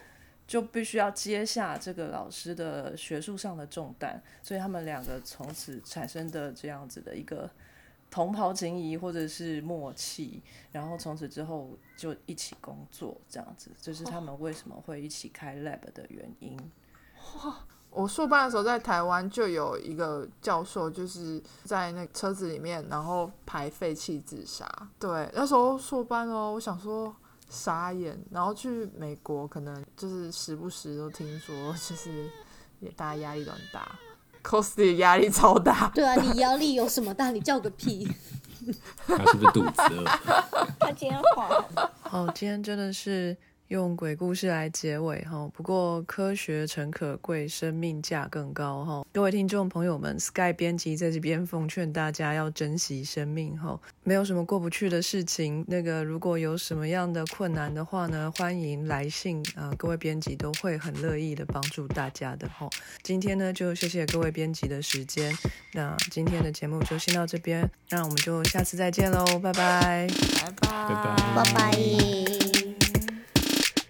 [0.45, 7.49] 就必须要接下这个老师的学术上的重担，所以他们两个从此产生的这样子的一个
[8.09, 10.41] 同袍情谊或者是默契，
[10.71, 16.57] 然后从此之后就一起工作，这样子，就是他们为什么会一起开 lab 的原因。
[17.35, 17.57] 哇
[17.89, 24.67] 我硕班的时候在台湾就有一个教授，就是在那车子里面，然后排废气自杀。
[24.99, 27.15] 对，那时候硕班哦，我想说
[27.49, 28.19] 傻眼。
[28.29, 32.29] 然后去美国，可能就是时不时都听说，就是
[32.81, 33.97] 也大家压力都很大
[34.47, 35.91] ，cos 的压力超大。
[35.93, 37.31] 对啊，你压力有什么大？
[37.31, 38.07] 你叫个屁！
[39.05, 40.03] 他是不是肚子饿？
[40.79, 41.65] 他今天好
[42.01, 43.35] 好，今天真的是
[43.69, 45.49] 用鬼故事来结尾哈。
[45.53, 49.05] 不过科学诚可贵，生命价更高哈。
[49.11, 53.79] 各位听众朋友们，Sky 编辑在这边奉劝大家要珍惜生命哈。
[54.03, 62.69] 没有什么过不去的事情，那个如果有什么样的困难的话呢，欢迎来信啊、各位编辑都会很乐意的帮助大家的哈。
[63.03, 65.35] 今天呢，就谢谢各位编辑的时间。
[65.73, 70.07] 那今天的节目就先到这边，那我们就下次再见喽，拜拜。
[70.07, 72.86] 拜拜，拜拜拜拜。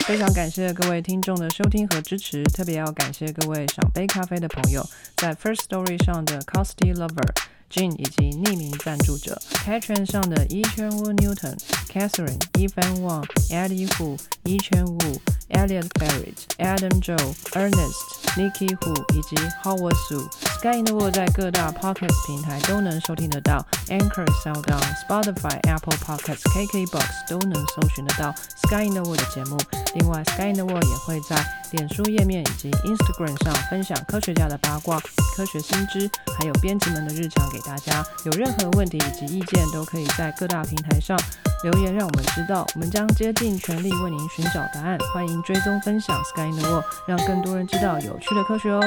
[0.08, 4.82] 非常感谢各位听众的收听和支持，特别要感谢各位赏杯咖啡的朋友，
[5.18, 7.30] 在 First Story 上的 Costy Lover、
[7.70, 11.58] Jin 以及匿名赞助者 Patreon 上的 Yi Chen Wu Newton、
[11.90, 15.20] Catherine、Evan Wang、Eddie Hu、Yi Chen Wu、
[15.50, 17.96] Elliot Barrett、Adam Joe、Ernest、
[18.36, 20.28] Nikki Hu 以及 Howard Su。
[20.60, 28.34] Sky in the World 在各大 Podcast 平台都能收听得到，Anchor、SoundOn、Spotify、Apple Podcasts、KKBox 都能搜寻得到
[28.64, 29.58] Sky in the World 的节目。
[29.96, 35.00] 另外，Sky in the World 也会在脸书页面以及 Instagram 上分享科学家的八卦、
[35.36, 38.04] 科学新知，还有编辑们的日常给大家。
[38.26, 41.18] 有任何问题以及意见，都可以在各大平台上
[41.64, 44.98] 留言，让我们知道，我们将竭尽全力为您寻找答案。
[45.14, 48.82] 欢迎追踪分享 Sky in the World，让更多人知道有趣的科学哦。